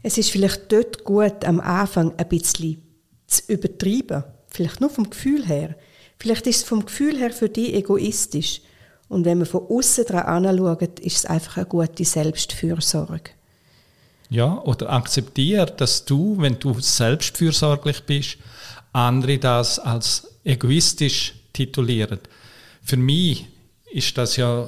Es 0.03 0.17
ist 0.17 0.31
vielleicht 0.31 0.71
dort 0.71 1.03
gut, 1.03 1.45
am 1.45 1.59
Anfang 1.59 2.13
ein 2.17 2.27
bisschen 2.27 2.81
zu 3.27 3.53
übertreiben. 3.53 4.23
Vielleicht 4.47 4.81
nur 4.81 4.89
vom 4.89 5.09
Gefühl 5.09 5.45
her. 5.45 5.75
Vielleicht 6.19 6.45
ist 6.45 6.57
es 6.57 6.63
vom 6.63 6.85
Gefühl 6.85 7.17
her 7.17 7.31
für 7.31 7.49
dich 7.49 7.73
egoistisch. 7.73 8.61
Und 9.07 9.25
wenn 9.25 9.39
man 9.39 9.47
von 9.47 9.65
außen 9.67 10.05
daran 10.05 10.45
anschaut, 10.45 10.99
ist 10.99 11.17
es 11.17 11.25
einfach 11.25 11.57
eine 11.57 11.65
gute 11.65 12.05
Selbstfürsorge. 12.05 13.31
Ja, 14.33 14.59
oder 14.63 14.91
akzeptiere, 14.91 15.67
dass 15.67 16.05
du, 16.05 16.35
wenn 16.39 16.57
du 16.57 16.79
selbstfürsorglich 16.79 18.01
bist, 18.01 18.37
andere 18.91 19.37
das 19.37 19.77
als 19.77 20.27
egoistisch 20.43 21.35
titulieren. 21.53 22.17
Für 22.81 22.97
mich 22.97 23.45
ist 23.91 24.17
das 24.17 24.35
ja 24.37 24.67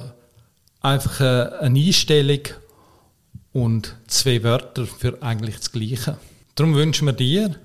einfach 0.82 1.20
eine 1.60 1.80
Einstellung 1.80 2.42
und 3.52 3.96
zwei 4.06 4.44
Wörter 4.44 4.86
für 4.86 5.20
eigentlich 5.20 5.56
das 5.56 5.72
Gleiche. 5.72 6.16
Darum 6.54 6.76
wünschen 6.76 7.06
wir 7.06 7.12
dir, 7.12 7.56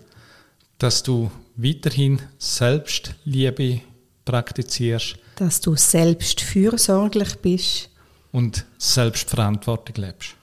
dass 0.79 1.03
du 1.03 1.29
weiterhin 1.55 2.19
Selbstliebe 2.39 3.81
praktizierst. 4.25 5.17
Dass 5.35 5.61
du 5.61 5.75
selbst 5.75 6.41
fürsorglich 6.41 7.35
bist. 7.43 7.89
Und 8.31 8.65
selbstverantwortlich 8.79 9.97
lebst. 9.97 10.35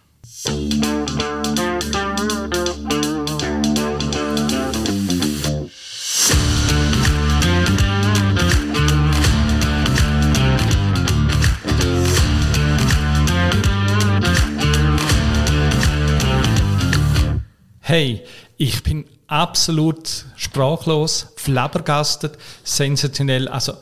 Hey, 17.89 18.23
ich 18.59 18.83
bin 18.83 19.07
absolut 19.29 20.27
sprachlos, 20.37 21.33
flabbergastet, 21.37 22.37
sensationell. 22.63 23.49
Also, 23.49 23.73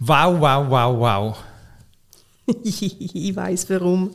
wow, 0.00 0.40
wow, 0.40 0.68
wow, 0.68 0.98
wow. 0.98 1.36
ich 2.64 3.36
weiß 3.36 3.70
warum. 3.70 4.10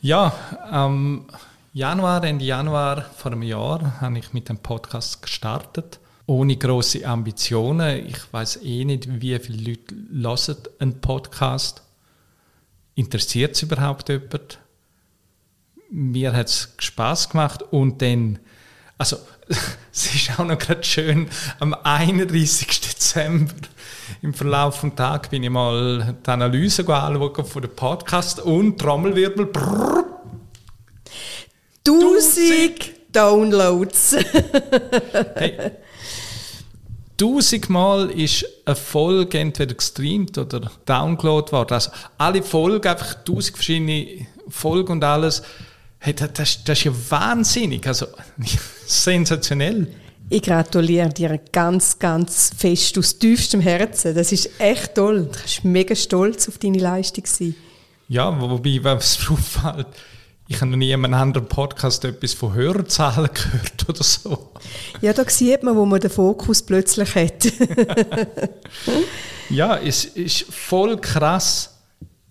Ja, 0.00 0.34
ähm, 0.72 1.26
Januar, 1.72 2.24
Ende 2.24 2.44
Januar 2.44 3.02
vor 3.16 3.30
einem 3.30 3.42
Jahr 3.42 4.00
habe 4.00 4.18
ich 4.18 4.32
mit 4.32 4.48
dem 4.48 4.58
Podcast 4.58 5.22
gestartet. 5.22 6.00
Ohne 6.26 6.56
große 6.56 7.06
Ambitionen. 7.06 8.08
Ich 8.08 8.32
weiß 8.32 8.56
eh 8.64 8.84
nicht, 8.84 9.20
wie 9.20 9.38
viele 9.38 9.78
Leute 10.10 10.52
hören 10.56 10.68
einen 10.80 11.00
Podcast. 11.00 11.84
Interessiert 12.96 13.54
es 13.54 13.62
überhaupt 13.62 14.08
jemand? 14.08 14.58
Mir 15.94 16.32
hat 16.32 16.48
es 16.48 16.72
Spaß 16.78 17.28
gemacht 17.28 17.62
und 17.70 18.00
dann, 18.00 18.38
also 18.96 19.18
es 19.92 20.14
ist 20.14 20.40
auch 20.40 20.44
noch 20.46 20.56
gerade 20.56 20.82
schön, 20.82 21.28
am 21.60 21.74
31. 21.74 22.80
Dezember 22.80 23.52
im 24.22 24.32
Verlauf 24.32 24.80
des 24.80 24.94
Tages 24.94 25.28
bin 25.28 25.42
ich 25.42 25.50
mal 25.50 26.16
die 26.26 26.30
Analyse 26.30 26.88
anschauen 26.88 27.44
von 27.44 27.60
dem 27.60 27.76
Podcast 27.76 28.40
und 28.40 28.80
Trommelwirbel. 28.80 29.44
Brrr, 29.44 30.22
1000 31.86 33.14
Downloads. 33.14 34.16
hey, 35.34 35.72
tausendmal 37.18 38.10
ist 38.12 38.46
eine 38.64 38.76
Folge 38.76 39.38
entweder 39.40 39.74
gestreamt 39.74 40.38
oder 40.38 40.70
downloadet 40.86 41.52
worden. 41.52 41.74
Also 41.74 41.90
alle 42.16 42.42
Folgen, 42.42 42.88
einfach 42.88 43.24
tausend 43.24 43.56
verschiedene 43.56 44.26
Folgen 44.48 44.92
und 44.92 45.04
alles. 45.04 45.42
Hey, 46.04 46.14
das, 46.14 46.32
das, 46.32 46.64
das 46.64 46.78
ist 46.78 46.84
ja 46.84 46.92
wahnsinnig. 47.10 47.86
Also, 47.86 48.06
sensationell. 48.86 49.86
Ich 50.28 50.42
gratuliere 50.42 51.10
dir 51.10 51.38
ganz, 51.52 51.96
ganz 51.96 52.50
fest 52.56 52.98
aus 52.98 53.20
tiefstem 53.20 53.60
Herzen. 53.60 54.12
Das 54.12 54.32
ist 54.32 54.50
echt 54.58 54.96
toll. 54.96 55.28
Du 55.32 55.42
bist 55.42 55.64
mega 55.64 55.94
stolz 55.94 56.48
auf 56.48 56.58
deine 56.58 56.78
Leistung. 56.78 57.24
Sein. 57.26 57.54
Ja, 58.08 58.40
wobei, 58.40 58.80
was 58.82 59.16
auffällt, 59.30 59.86
ich 60.48 60.56
habe 60.60 60.72
noch 60.72 60.76
nie 60.76 60.90
in 60.90 61.04
einem 61.04 61.14
anderen 61.14 61.46
Podcast 61.46 62.04
etwas 62.04 62.34
von 62.34 62.52
Hörerzahlen 62.52 63.30
gehört 63.32 63.88
oder 63.88 64.02
so. 64.02 64.50
Ja, 65.02 65.12
da 65.12 65.24
sieht 65.30 65.62
man, 65.62 65.76
wo 65.76 65.86
man 65.86 66.00
den 66.00 66.10
Fokus 66.10 66.62
plötzlich 66.62 67.14
hat. 67.14 67.52
ja, 69.50 69.76
es 69.76 70.04
ist 70.04 70.52
voll 70.52 71.00
krass. 71.00 71.68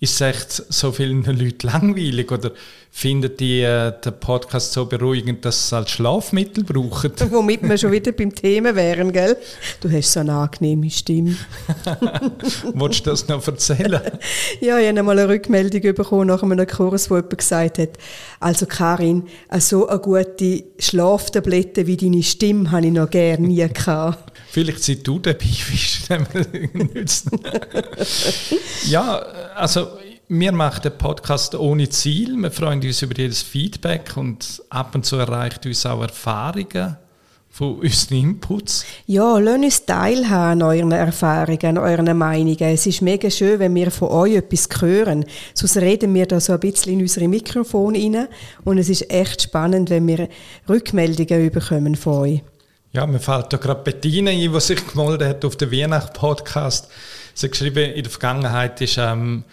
Ist 0.01 0.15
es 0.15 0.21
echt 0.21 0.51
so 0.51 0.91
vielen 0.91 1.23
Leuten 1.23 1.67
langweilig 1.67 2.31
oder 2.31 2.51
finden 2.93 3.35
die 3.37 3.61
äh, 3.61 3.93
den 4.03 4.19
Podcast 4.19 4.73
so 4.73 4.85
beruhigend, 4.85 5.45
dass 5.45 5.55
sie 5.55 5.67
es 5.67 5.73
als 5.73 5.91
Schlafmittel 5.91 6.63
brauchen? 6.65 7.13
Womit 7.31 7.63
wir 7.63 7.77
schon 7.77 7.91
wieder 7.91 8.11
beim 8.11 8.35
Thema 8.35 8.75
wären, 8.75 9.13
gell? 9.13 9.37
Du 9.79 9.89
hast 9.89 10.11
so 10.11 10.19
eine 10.19 10.33
angenehme 10.33 10.89
Stimme. 10.89 11.35
Wolltest 12.73 13.05
du 13.05 13.09
das 13.09 13.27
noch 13.29 13.47
erzählen? 13.47 14.01
ja, 14.59 14.77
ich 14.77 14.87
habe 14.87 14.99
einmal 14.99 15.17
eine 15.17 15.29
Rückmeldung 15.29 15.81
bekommen 15.95 16.27
nach 16.27 16.43
einem 16.43 16.67
Kurs, 16.67 17.09
wo 17.09 17.15
jemand 17.15 17.37
gesagt 17.37 17.79
hat, 17.79 17.91
also 18.41 18.65
Karin, 18.65 19.23
so 19.59 19.87
eine 19.87 19.99
gute 19.99 20.65
Schlaftablette 20.77 21.87
wie 21.87 21.97
deine 21.97 22.21
Stimme 22.21 22.71
habe 22.71 22.85
ich 22.85 22.91
noch 22.91 23.09
gerne 23.09 23.47
nie 23.47 23.67
gehabt. 23.67 24.31
Vielleicht 24.49 24.83
seit 24.83 25.07
du 25.07 25.17
dabei 25.17 25.45
bist. 26.93 27.29
ja, 28.87 29.15
also 29.55 29.87
wir 30.33 30.53
machen 30.53 30.81
den 30.83 30.97
Podcast 30.97 31.55
ohne 31.55 31.89
Ziel. 31.89 32.37
Wir 32.37 32.51
freuen 32.51 32.81
uns 32.81 33.01
über 33.01 33.13
jedes 33.17 33.41
Feedback 33.41 34.15
und 34.15 34.63
ab 34.69 34.95
und 34.95 35.05
zu 35.05 35.17
erreicht 35.17 35.65
uns 35.65 35.85
auch 35.85 36.01
Erfahrungen, 36.01 36.95
von 37.49 37.79
unseren 37.79 38.17
Inputs. 38.17 38.85
Ja, 39.07 39.37
lasst 39.39 39.57
uns 39.57 39.85
teilhaben 39.85 40.61
an 40.61 40.61
euren 40.61 40.93
Erfahrungen, 40.93 41.65
an 41.65 41.77
euren 41.77 42.17
Meinungen. 42.17 42.61
Es 42.61 42.85
ist 42.85 43.01
mega 43.01 43.29
schön, 43.29 43.59
wenn 43.59 43.75
wir 43.75 43.91
von 43.91 44.07
euch 44.07 44.35
etwas 44.35 44.69
hören. 44.79 45.25
Sonst 45.53 45.75
reden 45.75 46.13
wir 46.13 46.25
da 46.25 46.39
so 46.39 46.53
ein 46.53 46.61
bisschen 46.61 46.93
in 46.93 47.01
unsere 47.01 47.27
Mikrofone 47.27 47.99
rein. 47.99 48.29
Und 48.63 48.77
es 48.77 48.87
ist 48.87 49.11
echt 49.11 49.41
spannend, 49.41 49.89
wenn 49.89 50.07
wir 50.07 50.29
Rückmeldungen 50.69 51.51
bekommen 51.51 51.95
von 51.97 52.13
euch. 52.19 52.41
Ja, 52.93 53.05
mir 53.05 53.19
fällt 53.19 53.51
da 53.51 53.57
gerade 53.57 53.83
Bettina 53.83 54.31
ein, 54.31 54.53
die 54.53 54.59
sich 54.61 54.87
gemeldet 54.87 55.27
hat 55.27 55.43
auf 55.43 55.57
den 55.57 55.73
Weihnachts-Podcast. 55.73 56.87
Sie 57.33 57.47
hat 57.47 57.51
geschrieben, 57.51 57.91
in 57.91 58.03
der 58.03 58.11
Vergangenheit 58.11 58.79
ist 58.79 58.97
ähm, 58.97 59.43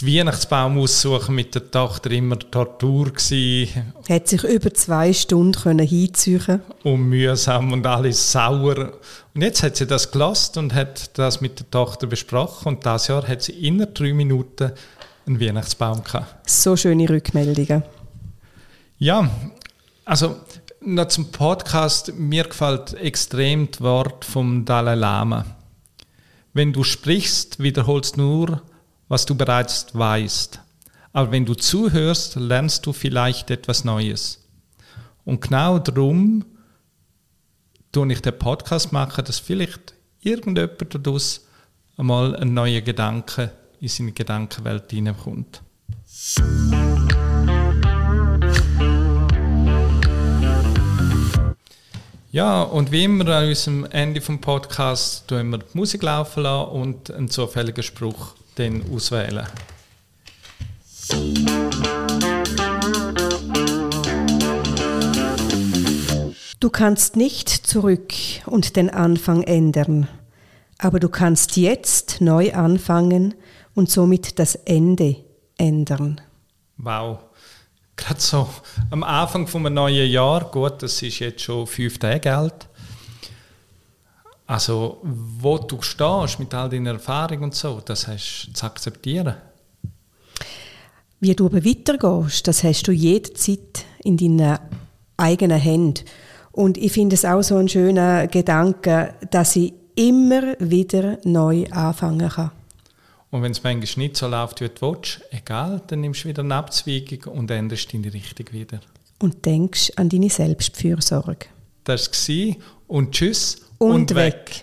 die 0.00 0.18
Weihnachtsbaum 0.18 0.78
aussuchen 0.78 1.34
mit 1.34 1.54
der 1.54 1.70
Tochter 1.70 2.10
immer 2.10 2.38
Tortur 2.38 3.06
gewesen. 3.06 3.92
Hat 4.08 4.28
sich 4.28 4.44
über 4.44 4.72
zwei 4.72 5.12
Stunden 5.12 5.60
können 5.60 5.86
hinziehen 5.86 6.62
Und 6.82 7.08
mühsam 7.08 7.72
und 7.72 7.86
alles 7.86 8.32
sauer. 8.32 8.92
Und 9.34 9.42
jetzt 9.42 9.62
hat 9.62 9.76
sie 9.76 9.86
das 9.86 10.10
gelost 10.10 10.56
und 10.56 10.74
hat 10.74 11.18
das 11.18 11.40
mit 11.40 11.58
der 11.58 11.70
Tochter 11.70 12.06
besprochen. 12.06 12.68
Und 12.68 12.86
das 12.86 13.08
Jahr 13.08 13.26
hat 13.26 13.42
sie 13.42 13.52
inner 13.52 13.86
drei 13.86 14.12
Minuten 14.12 14.72
einen 15.26 15.40
Weihnachtsbaum 15.40 16.02
gehabt. 16.02 16.48
So 16.48 16.76
schöne 16.76 17.08
Rückmeldungen. 17.08 17.82
Ja, 18.98 19.30
also 20.04 20.36
noch 20.80 21.08
zum 21.08 21.30
Podcast. 21.30 22.14
Mir 22.16 22.44
gefällt 22.44 22.94
extrem 22.94 23.70
das 23.70 23.80
Wort 23.80 24.24
vom 24.24 24.64
Dalai 24.64 24.94
Lama. 24.94 25.44
Wenn 26.52 26.72
du 26.72 26.82
sprichst, 26.82 27.62
wiederholst 27.62 28.16
nur, 28.16 28.62
was 29.10 29.26
du 29.26 29.34
bereits 29.34 29.88
weißt. 29.92 30.60
Aber 31.12 31.32
wenn 31.32 31.44
du 31.44 31.54
zuhörst, 31.54 32.36
lernst 32.36 32.86
du 32.86 32.92
vielleicht 32.92 33.50
etwas 33.50 33.84
Neues. 33.84 34.38
Und 35.24 35.40
genau 35.40 35.80
darum 35.80 36.44
tue 37.90 38.12
ich 38.12 38.22
den 38.22 38.38
Podcast 38.38 38.92
machen, 38.92 39.24
dass 39.24 39.40
vielleicht 39.40 39.94
irgendjemand 40.20 41.04
daraus 41.04 41.44
einmal 41.96 42.36
einen 42.36 42.54
neuen 42.54 42.84
Gedanke 42.84 43.50
in 43.80 43.88
seine 43.88 44.12
Gedankenwelt 44.12 44.88
hineinkommt. 44.92 45.60
Ja, 52.30 52.62
und 52.62 52.92
wie 52.92 53.02
immer 53.02 53.26
an 53.26 53.48
unserem 53.48 53.86
Ende 53.86 54.20
vom 54.20 54.40
Podcast 54.40 55.26
tun 55.26 55.50
wir 55.50 55.58
die 55.58 55.64
Musik 55.76 56.04
laufen 56.04 56.44
lassen 56.44 56.70
und 56.70 57.10
einen 57.10 57.28
zufälligen 57.28 57.82
Spruch 57.82 58.36
dann 58.60 58.82
auswählen. 58.94 59.46
Du 66.60 66.68
kannst 66.68 67.16
nicht 67.16 67.48
zurück 67.48 68.12
und 68.46 68.76
den 68.76 68.90
Anfang 68.90 69.42
ändern, 69.42 70.08
aber 70.78 71.00
du 71.00 71.08
kannst 71.08 71.56
jetzt 71.56 72.20
neu 72.20 72.52
anfangen 72.52 73.34
und 73.74 73.90
somit 73.90 74.38
das 74.38 74.56
Ende 74.56 75.16
ändern. 75.56 76.20
Wow. 76.76 77.20
Gerade 77.96 78.20
so 78.20 78.48
am 78.90 79.02
Anfang 79.02 79.46
von 79.46 79.66
einem 79.66 79.74
neuen 79.74 80.10
Jahr, 80.10 80.50
gut, 80.50 80.82
das 80.82 81.02
ist 81.02 81.18
jetzt 81.18 81.42
schon 81.42 81.66
fünf 81.66 81.98
Tage 81.98 82.34
alt. 82.34 82.69
Also, 84.50 84.98
wo 85.04 85.58
du 85.58 85.80
stehst 85.80 86.40
mit 86.40 86.52
all 86.54 86.68
deinen 86.68 86.86
Erfahrungen 86.86 87.44
und 87.44 87.54
so, 87.54 87.80
das 87.84 88.08
hast 88.08 88.48
du 88.48 88.52
zu 88.52 88.66
akzeptieren. 88.66 89.36
Wie 91.20 91.36
du 91.36 91.46
aber 91.46 91.64
weitergehst, 91.64 92.48
das 92.48 92.64
hast 92.64 92.88
du 92.88 92.90
jederzeit 92.90 93.84
in 94.02 94.16
deinen 94.16 94.58
eigenen 95.16 95.60
Händen. 95.60 96.04
Und 96.50 96.78
ich 96.78 96.90
finde 96.90 97.14
es 97.14 97.24
auch 97.24 97.42
so 97.42 97.58
ein 97.58 97.68
schöner 97.68 98.26
Gedanke, 98.26 99.14
dass 99.30 99.54
ich 99.54 99.72
immer 99.94 100.56
wieder 100.58 101.18
neu 101.22 101.66
anfangen 101.70 102.28
kann. 102.28 102.50
Und 103.30 103.44
wenn 103.44 103.52
es 103.52 103.62
manchmal 103.62 104.04
nicht 104.04 104.16
so 104.16 104.26
läuft, 104.26 104.60
wie 104.62 104.68
du 104.68 104.80
willst, 104.80 105.20
egal, 105.30 105.80
dann 105.86 106.00
nimmst 106.00 106.24
du 106.24 106.28
wieder 106.28 106.42
eine 106.42 106.56
Abzweigung 106.56 107.34
und 107.34 107.52
änderst 107.52 107.94
deine 107.94 108.12
Richtung 108.12 108.46
wieder. 108.50 108.80
Und 109.20 109.46
denkst 109.46 109.92
an 109.94 110.08
deine 110.08 110.28
Selbstfürsorge. 110.28 111.46
Das 111.84 112.10
war 112.10 112.56
und 112.88 113.12
tschüss 113.12 113.69
Und, 113.82 114.14
weg. 114.14 114.62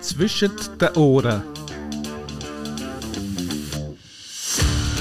Zwischen 0.00 0.50
den 0.78 0.90
Ohren. 0.96 1.42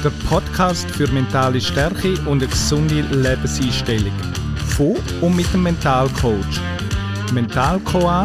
Der 0.02 0.12
Podcast 0.30 0.90
für 0.92 1.12
mentale 1.12 1.60
Stärke 1.60 2.14
und 2.22 2.42
eine 2.42 2.48
gesunde 2.48 3.02
Lebenseinstellung. 3.02 4.14
Von 4.78 4.96
und 5.20 5.36
mit 5.36 5.54
dem 5.54 5.64
Mentalcoach. 5.64 6.62
mentalcoa.ch 7.34 8.22